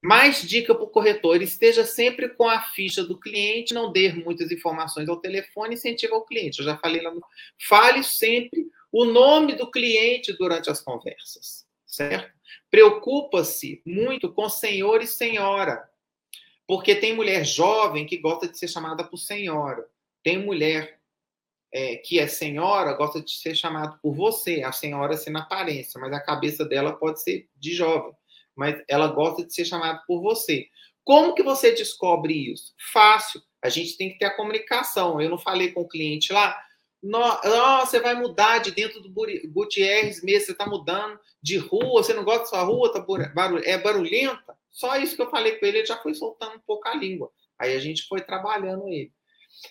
[0.06, 4.52] Mais dica para o corretor: esteja sempre com a ficha do cliente, não dê muitas
[4.52, 6.60] informações ao telefone, incentiva o cliente.
[6.60, 7.24] Eu já falei lá no.
[7.68, 12.32] Fale sempre o nome do cliente durante as conversas, certo?
[12.70, 15.90] Preocupa-se muito com senhor e senhora,
[16.68, 19.88] porque tem mulher jovem que gosta de ser chamada por senhora,
[20.22, 21.00] tem mulher
[21.74, 26.14] é, que é senhora gosta de ser chamada por você, a senhora sendo aparência, mas
[26.14, 28.14] a cabeça dela pode ser de jovem
[28.56, 30.68] mas ela gosta de ser chamada por você.
[31.04, 32.74] Como que você descobre isso?
[32.92, 33.42] Fácil.
[33.62, 35.22] A gente tem que ter a comunicação.
[35.22, 36.58] Eu não falei com o cliente lá,
[37.06, 39.14] nossa, você vai mudar de dentro do
[39.50, 43.06] Gutierrez mesmo, você está mudando de rua, você não gosta da sua rua, tá
[43.64, 44.58] é barulhenta?
[44.72, 47.32] Só isso que eu falei com ele, ele já foi soltando um pouco a língua.
[47.60, 49.12] Aí a gente foi trabalhando ele.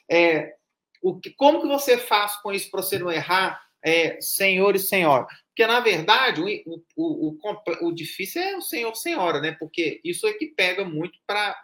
[0.08, 0.54] É,
[1.02, 4.78] o que, como que você faz com isso para você não errar, é, senhor e
[4.78, 5.26] senhora?
[5.54, 9.52] Porque, na verdade, o, o, o, o difícil é o senhor senhora, né?
[9.52, 11.62] Porque isso é que pega muito para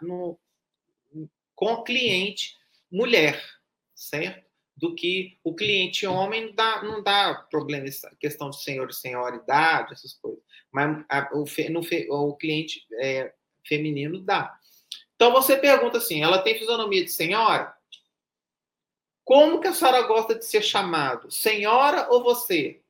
[1.53, 2.55] com o cliente
[2.89, 3.43] mulher,
[3.93, 4.49] certo?
[4.77, 8.93] Do que o cliente homem não dá, não dá problema essa questão de senhor e
[8.93, 10.41] senhora, idade, essas coisas.
[10.71, 13.33] Mas a, o, no, o cliente é,
[13.67, 14.57] feminino dá.
[15.15, 17.75] Então você pergunta assim: ela tem fisionomia de senhora?
[19.25, 21.29] Como que a senhora gosta de ser chamado?
[21.29, 22.80] Senhora ou você?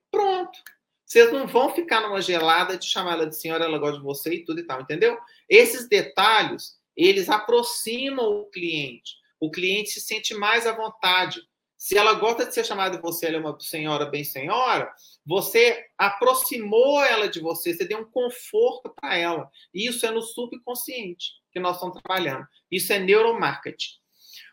[1.11, 4.33] Vocês não vão ficar numa gelada de chamar ela de senhora, ela gosta de você
[4.33, 5.17] e tudo e tal, entendeu?
[5.49, 9.17] Esses detalhes, eles aproximam o cliente.
[9.37, 11.41] O cliente se sente mais à vontade.
[11.75, 14.89] Se ela gosta de ser chamada de você, ela é uma senhora bem senhora,
[15.25, 19.51] você aproximou ela de você, você deu um conforto para ela.
[19.73, 22.47] Isso é no subconsciente que nós estamos trabalhando.
[22.71, 23.95] Isso é neuromarketing.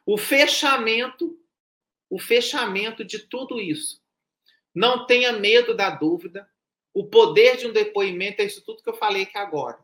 [0.05, 1.39] O fechamento,
[2.11, 4.03] o fechamento de tudo isso.
[4.79, 6.49] Não tenha medo da dúvida.
[6.95, 9.77] O poder de um depoimento é isso tudo que eu falei aqui agora.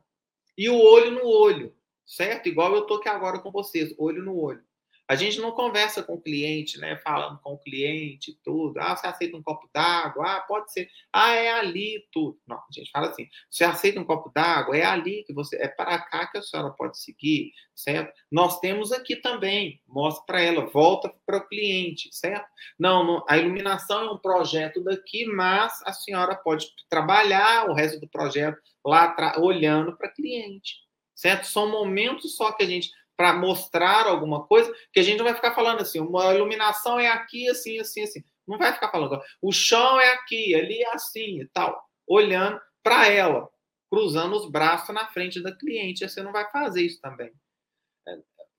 [0.57, 1.75] E o olho no olho,
[2.07, 2.49] certo?
[2.49, 4.63] Igual eu estou aqui agora com vocês, olho no olho.
[5.07, 6.97] A gente não conversa com o cliente, né?
[6.97, 8.79] Falando com o cliente, tudo.
[8.81, 10.25] Ah, você aceita um copo d'água?
[10.27, 10.89] Ah, pode ser.
[11.13, 12.39] Ah, é ali, tudo.
[12.47, 14.77] Não, a gente fala assim: você aceita um copo d'água?
[14.77, 15.57] É ali que você.
[15.57, 18.15] É para cá que a senhora pode seguir, certo?
[18.33, 19.81] Nós temos aqui também.
[19.87, 22.47] Mostra para ela, volta para o cliente, certo?
[22.79, 28.01] Não, não, a iluminação é um projeto daqui, mas a senhora pode trabalhar o resto
[28.01, 30.77] do projeto lá olhando para cliente,
[31.15, 31.47] certo?
[31.47, 35.35] São momentos só que a gente para mostrar alguma coisa, que a gente não vai
[35.35, 38.25] ficar falando assim, uma iluminação é aqui, assim, assim, assim.
[38.47, 41.83] Não vai ficar falando, o chão é aqui, ali é assim e tal.
[42.07, 43.49] Olhando para ela,
[43.91, 46.07] cruzando os braços na frente da cliente.
[46.07, 47.33] Você não vai fazer isso também.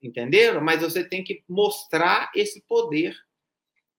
[0.01, 0.61] Entenderam?
[0.61, 3.15] Mas você tem que mostrar esse poder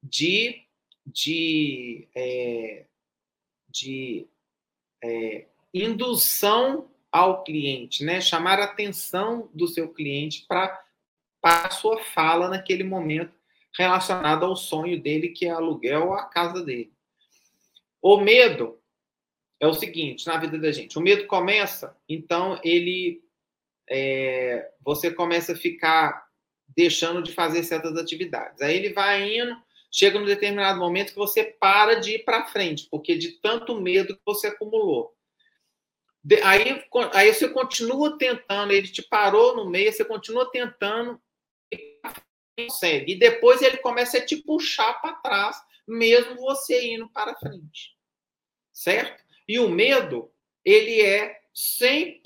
[0.03, 0.67] de,
[1.05, 2.87] de, é,
[3.69, 4.29] de
[5.03, 8.21] é, indução ao cliente, né?
[8.21, 10.85] Chamar a atenção do seu cliente para
[11.43, 13.35] a sua fala naquele momento
[13.77, 16.93] relacionado ao sonho dele, que é aluguel a casa dele.
[18.03, 18.79] O medo
[19.59, 20.99] é o seguinte na vida da gente.
[20.99, 23.23] O medo começa, então ele
[23.89, 26.27] é, você começa a ficar
[26.77, 28.61] deixando de fazer certas atividades.
[28.61, 29.57] Aí ele vai indo,
[29.91, 34.15] chega num determinado momento que você para de ir para frente, porque de tanto medo
[34.15, 35.16] que você acumulou.
[36.43, 41.21] Aí, aí você continua tentando, ele te parou no meio, você continua tentando
[41.73, 42.01] e
[42.59, 43.13] consegue.
[43.13, 45.57] E depois ele começa a te puxar para trás,
[45.87, 47.97] mesmo você indo para frente.
[48.73, 49.25] Certo?
[49.47, 50.33] E o medo,
[50.65, 52.23] ele é 100%,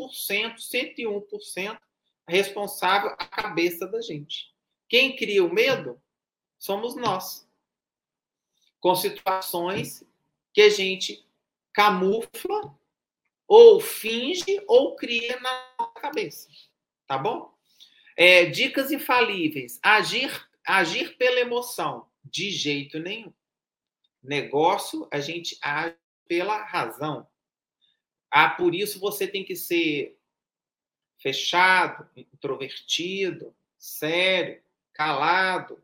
[0.56, 1.78] 101%
[2.26, 4.54] responsável a cabeça da gente.
[4.88, 6.00] Quem cria o medo
[6.58, 7.46] somos nós.
[8.80, 10.02] Com situações
[10.54, 11.24] que a gente
[11.72, 12.74] camufla
[13.50, 16.48] ou finge ou cria na cabeça.
[17.04, 17.52] Tá bom?
[18.16, 19.80] É, dicas infalíveis.
[19.82, 22.08] Agir, agir pela emoção.
[22.22, 23.32] De jeito nenhum.
[24.22, 25.96] Negócio, a gente age
[26.28, 27.26] pela razão.
[28.30, 30.16] Ah, por isso você tem que ser
[31.18, 35.82] fechado, introvertido, sério, calado,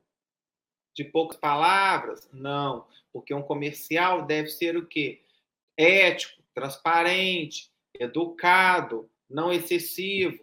[0.94, 2.30] de poucas palavras?
[2.32, 5.24] Não, porque um comercial deve ser o quê?
[5.76, 10.42] Ético, transparente, educado, não excessivo,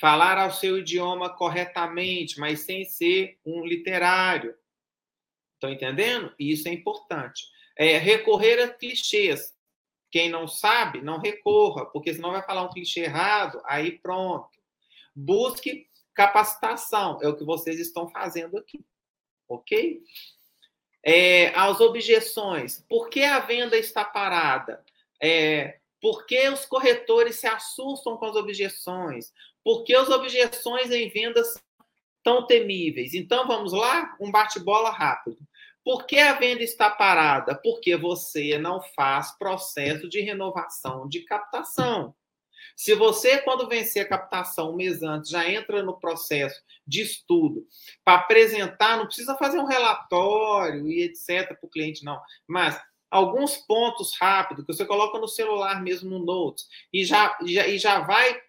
[0.00, 4.54] falar ao seu idioma corretamente, mas sem ser um literário.
[5.54, 6.32] Estão entendendo?
[6.38, 7.42] Isso é importante.
[7.76, 9.52] É, recorrer a clichês.
[10.12, 14.50] Quem não sabe, não recorra, porque senão vai falar um clichê errado, aí pronto.
[15.14, 18.84] Busque capacitação, é o que vocês estão fazendo aqui.
[19.48, 20.02] Ok?
[21.04, 22.84] É, as objeções.
[22.88, 24.84] Por que a venda está parada?
[25.22, 29.32] É, por que os corretores se assustam com as objeções?
[29.62, 31.62] Por que as objeções em vendas são
[32.24, 33.14] tão temíveis?
[33.14, 34.16] Então, vamos lá?
[34.20, 35.38] Um bate-bola rápido.
[35.84, 37.54] Por que a venda está parada?
[37.54, 42.14] Porque você não faz processo de renovação de captação.
[42.76, 47.66] Se você, quando vencer a captação um mês antes, já entra no processo de estudo
[48.04, 51.48] para apresentar, não precisa fazer um relatório e etc.
[51.48, 52.20] para o cliente, não.
[52.46, 52.80] Mas
[53.12, 57.78] alguns pontos rápidos que você coloca no celular mesmo no Notes e já, já, e
[57.78, 58.40] já vai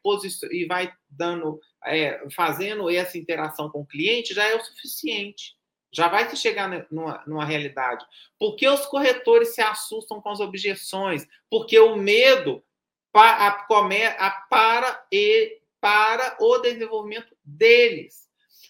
[0.49, 5.57] e vai dando é, fazendo essa interação com o cliente já é o suficiente.
[5.91, 8.03] Já vai te chegar numa, numa realidade.
[8.39, 12.64] Por que os corretores se assustam com as objeções porque o medo
[13.11, 18.24] para, a, para e para o desenvolvimento deles.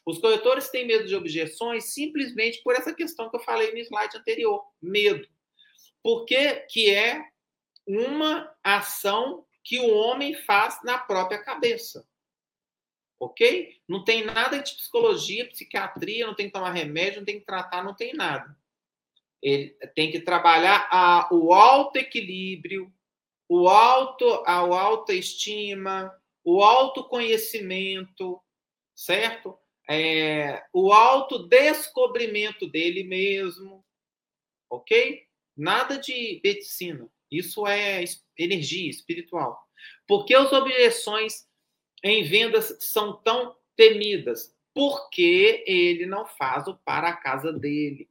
[0.05, 4.17] Os corretores têm medo de objeções simplesmente por essa questão que eu falei no slide
[4.17, 5.25] anterior medo
[6.03, 7.25] porque que é
[7.87, 12.05] uma ação que o homem faz na própria cabeça.
[13.19, 13.77] Ok?
[13.87, 17.81] Não tem nada de psicologia, psiquiatria, não tem que tomar remédio, não tem que tratar,
[17.81, 18.55] não tem nada.
[19.41, 22.93] Ele tem que trabalhar a, o alto equilíbrio,
[23.47, 28.41] o alto, a autoestima, o autoconhecimento,
[28.95, 29.57] certo?
[29.89, 33.85] É, o autodescobrimento dele mesmo,
[34.69, 35.25] ok?
[35.55, 37.07] Nada de medicina.
[37.31, 38.03] Isso é
[38.37, 39.59] energia espiritual.
[40.07, 41.47] Por que as objeções
[42.03, 44.55] em vendas são tão temidas?
[44.73, 48.09] Porque ele não faz o para a casa dele.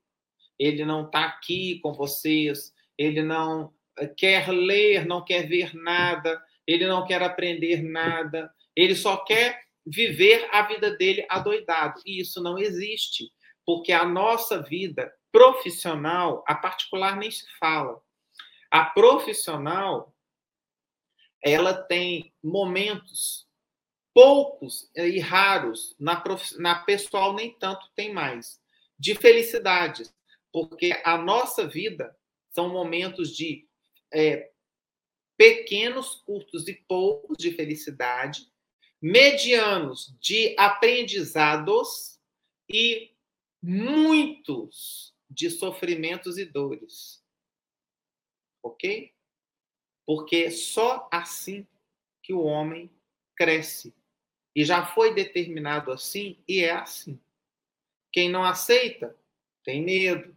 [0.58, 6.40] Ele não está aqui com vocês, ele não eh, quer ler, não quer ver nada,
[6.66, 12.00] ele não quer aprender nada, ele só quer viver a vida dele adoidado.
[12.06, 13.30] E isso não existe,
[13.66, 18.00] porque a nossa vida profissional, a particular nem se fala.
[18.70, 20.14] A profissional,
[21.42, 23.48] ela tem momentos
[24.14, 26.56] poucos e raros, na, prof...
[26.58, 28.60] na pessoal nem tanto tem mais,
[28.98, 30.14] de felicidades,
[30.52, 32.14] porque a nossa vida
[32.50, 33.66] são momentos de
[34.12, 34.50] é,
[35.36, 38.52] pequenos, curtos e poucos de felicidade,
[39.00, 42.20] medianos de aprendizados
[42.68, 43.12] e
[43.62, 47.24] muitos de sofrimentos e dores.
[48.62, 49.12] Ok?
[50.06, 51.66] Porque só assim
[52.22, 52.90] que o homem
[53.34, 53.94] cresce.
[54.54, 57.18] E já foi determinado assim e é assim.
[58.12, 59.16] Quem não aceita
[59.64, 60.36] tem medo,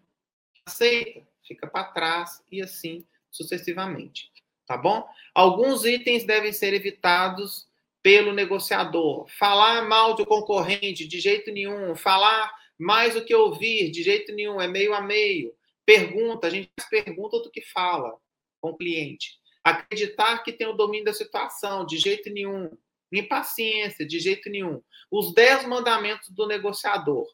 [0.66, 4.32] aceita, fica para trás e assim sucessivamente.
[4.66, 5.08] Tá bom?
[5.34, 7.68] Alguns itens devem ser evitados
[8.02, 9.28] pelo negociador.
[9.28, 11.96] Falar mal do concorrente, de jeito nenhum.
[11.96, 14.60] Falar mais do que ouvir, de jeito nenhum.
[14.60, 15.54] É meio a meio.
[15.86, 18.16] Pergunta, a gente pergunta do que fala
[18.60, 19.34] com o cliente.
[19.64, 22.70] Acreditar que tem o domínio da situação, de jeito nenhum.
[23.12, 24.82] Impaciência, de jeito nenhum.
[25.12, 27.26] Os dez mandamentos do negociador.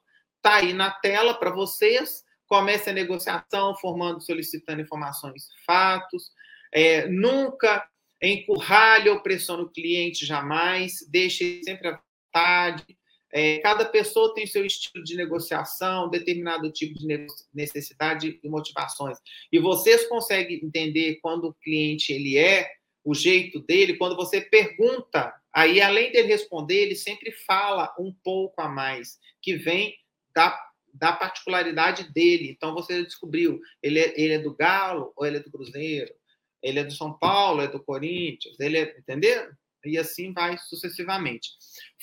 [0.42, 2.24] Tá aí na tela para vocês.
[2.48, 6.32] Comece a negociação formando, solicitando informações, fatos.
[6.74, 7.88] É, nunca
[8.22, 12.98] encurralhe ou pressione o cliente jamais, deixe sempre à vontade.
[13.34, 19.18] É, cada pessoa tem seu estilo de negociação, determinado tipo de necessidade e motivações.
[19.52, 22.70] E vocês conseguem entender quando o cliente ele é,
[23.04, 28.62] o jeito dele, quando você pergunta, aí além dele responder, ele sempre fala um pouco
[28.62, 29.96] a mais, que vem
[30.36, 30.60] da,
[30.94, 32.50] da particularidade dele.
[32.52, 36.14] Então você descobriu, ele é, ele é do Galo ou ele é do Cruzeiro?
[36.62, 39.50] ele é do São Paulo, é do Corinthians, ele é, entendeu?
[39.86, 41.50] E assim vai sucessivamente.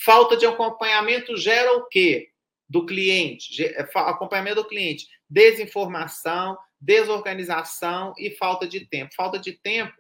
[0.05, 2.31] Falta de acompanhamento gera o quê?
[2.69, 9.15] Do cliente, é, acompanhamento do cliente, desinformação, desorganização e falta de tempo.
[9.15, 9.95] Falta de tempo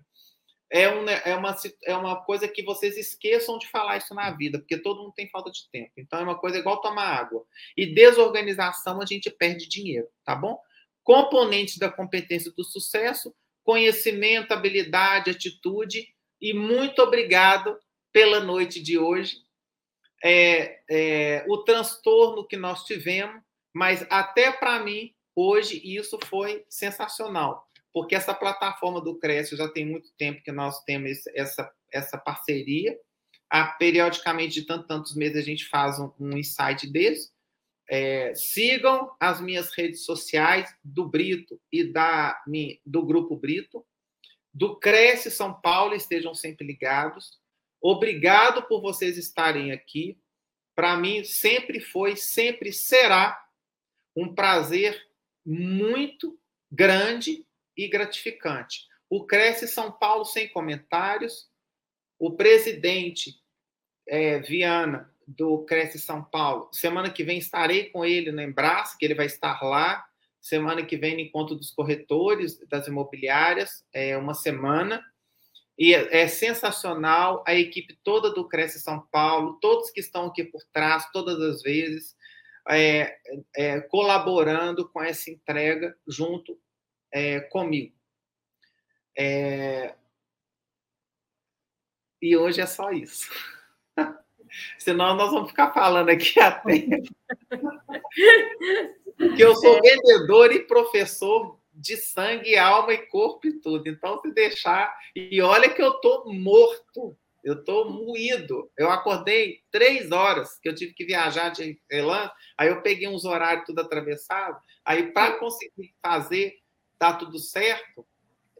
[0.70, 4.58] é, um, é, uma, é uma coisa que vocês esqueçam de falar isso na vida,
[4.58, 5.92] porque todo mundo tem falta de tempo.
[5.96, 7.44] Então é uma coisa igual tomar água.
[7.76, 10.58] E desorganização a gente perde dinheiro, tá bom?
[11.02, 16.06] Componentes da competência do sucesso, conhecimento, habilidade, atitude.
[16.40, 17.78] E muito obrigado
[18.12, 19.36] pela noite de hoje.
[20.24, 23.40] É, é, o transtorno que nós tivemos,
[23.72, 29.86] mas até para mim, hoje, isso foi sensacional, porque essa plataforma do Cresce já tem
[29.86, 32.98] muito tempo que nós temos essa, essa parceria.
[33.78, 37.30] Periodicamente, de tantos, tantos meses, a gente faz um, um insight desse.
[37.88, 42.38] É, sigam as minhas redes sociais do Brito e da,
[42.84, 43.82] do Grupo Brito,
[44.58, 47.38] do Cresce São Paulo, estejam sempre ligados.
[47.80, 50.20] Obrigado por vocês estarem aqui.
[50.74, 53.40] Para mim, sempre foi, sempre será
[54.16, 55.00] um prazer
[55.46, 56.36] muito
[56.68, 57.46] grande
[57.76, 58.84] e gratificante.
[59.08, 61.48] O Cresce São Paulo sem comentários.
[62.18, 63.40] O presidente
[64.08, 66.68] é, Viana do Cresce São Paulo.
[66.72, 70.04] Semana que vem estarei com ele no Embras, que ele vai estar lá.
[70.40, 75.02] Semana que vem encontro dos corretores das imobiliárias, é uma semana.
[75.78, 80.44] E é, é sensacional a equipe toda do Cresce São Paulo, todos que estão aqui
[80.44, 82.16] por trás, todas as vezes,
[82.68, 83.16] é,
[83.56, 86.60] é, colaborando com essa entrega junto
[87.12, 87.94] é, comigo.
[89.16, 89.94] É,
[92.20, 93.30] e hoje é só isso.
[94.78, 96.86] Senão nós vamos ficar falando aqui até.
[99.18, 103.88] que eu sou vendedor e professor de sangue, alma e corpo e tudo.
[103.88, 104.96] Então, se deixar.
[105.14, 107.16] E olha que eu estou morto.
[107.42, 108.70] Eu estou moído.
[108.76, 113.24] Eu acordei três horas, que eu tive que viajar de Elan, aí eu peguei uns
[113.24, 114.60] horários tudo atravessado.
[114.84, 116.54] Aí, para conseguir fazer,
[116.98, 118.06] tá tudo certo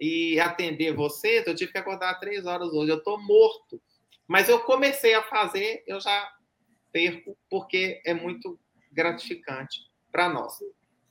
[0.01, 2.93] e atender vocês, eu tive que acordar três horas hoje.
[2.93, 3.83] Eu estou morto.
[4.27, 6.33] Mas eu comecei a fazer, eu já
[6.93, 8.59] perco, porque é muito
[8.93, 10.59] gratificante para nós.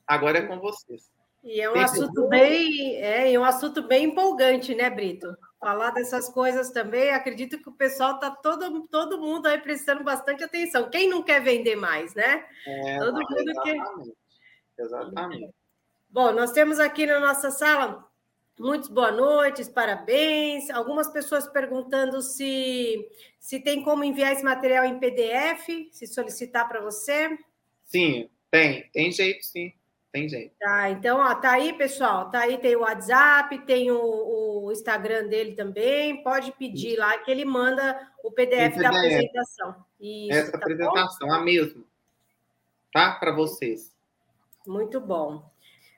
[0.06, 1.10] Agora é com vocês.
[1.44, 5.36] E é um Tem assunto bem, é, um assunto bem empolgante, né, Brito?
[5.60, 10.42] Falar dessas coisas também, acredito que o pessoal está todo, todo mundo aí prestando bastante
[10.42, 10.90] atenção.
[10.90, 12.44] Quem não quer vender mais, né?
[12.66, 14.12] É, todo mundo exatamente.
[14.76, 14.84] quer.
[14.84, 15.54] Exatamente.
[16.10, 18.08] Bom, nós temos aqui na nossa sala
[18.58, 20.68] Muitos boa noites, parabéns.
[20.70, 23.08] Algumas pessoas perguntando se,
[23.38, 27.38] se tem como enviar esse material em PDF, se solicitar para você.
[27.84, 28.88] Sim, tem.
[28.92, 29.72] Tem jeito, sim.
[30.10, 30.54] Tem jeito.
[30.58, 32.30] Tá, então, ó, tá aí, pessoal.
[32.30, 36.22] Tá aí, tem o WhatsApp, tem o, o Instagram dele também.
[36.22, 38.82] Pode pedir lá que ele manda o PDF, PDF.
[38.82, 39.84] da apresentação.
[40.00, 41.34] Isso, Essa tá apresentação, bom?
[41.34, 41.84] a mesma.
[42.92, 43.12] Tá?
[43.12, 43.94] Para vocês.
[44.66, 45.42] Muito bom.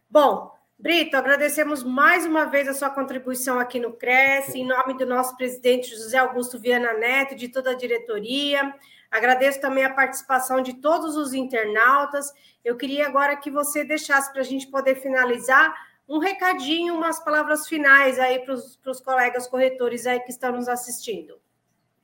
[0.09, 5.05] Bom, Brito, agradecemos mais uma vez a sua contribuição aqui no Cresce, em nome do
[5.05, 8.75] nosso presidente José Augusto Viana Neto de toda a diretoria.
[9.11, 12.33] Agradeço também a participação de todos os internautas.
[12.65, 15.75] Eu queria agora que você deixasse para a gente poder finalizar
[16.09, 21.41] um recadinho, umas palavras finais aí para os colegas corretores aí que estão nos assistindo.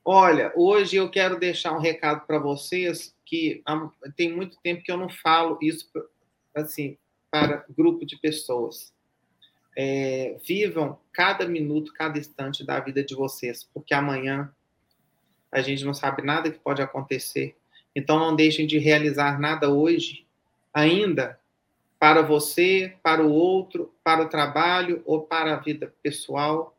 [0.03, 3.61] Olha, hoje eu quero deixar um recado para vocês que
[4.15, 5.89] tem muito tempo que eu não falo isso
[6.55, 6.97] assim
[7.29, 8.93] para grupo de pessoas.
[9.77, 14.49] É, vivam cada minuto, cada instante da vida de vocês, porque amanhã
[15.51, 17.55] a gente não sabe nada que pode acontecer.
[17.95, 20.25] Então não deixem de realizar nada hoje,
[20.73, 21.39] ainda
[21.99, 26.77] para você, para o outro, para o trabalho ou para a vida pessoal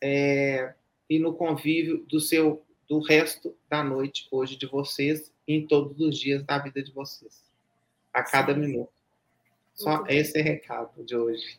[0.00, 0.74] é,
[1.08, 6.00] e no convívio do seu do resto da noite hoje de vocês e em todos
[6.00, 7.44] os dias da vida de vocês,
[8.12, 8.60] a cada Sim.
[8.60, 8.92] minuto.
[9.74, 10.42] Só Muito esse bem.
[10.42, 11.58] recado de hoje.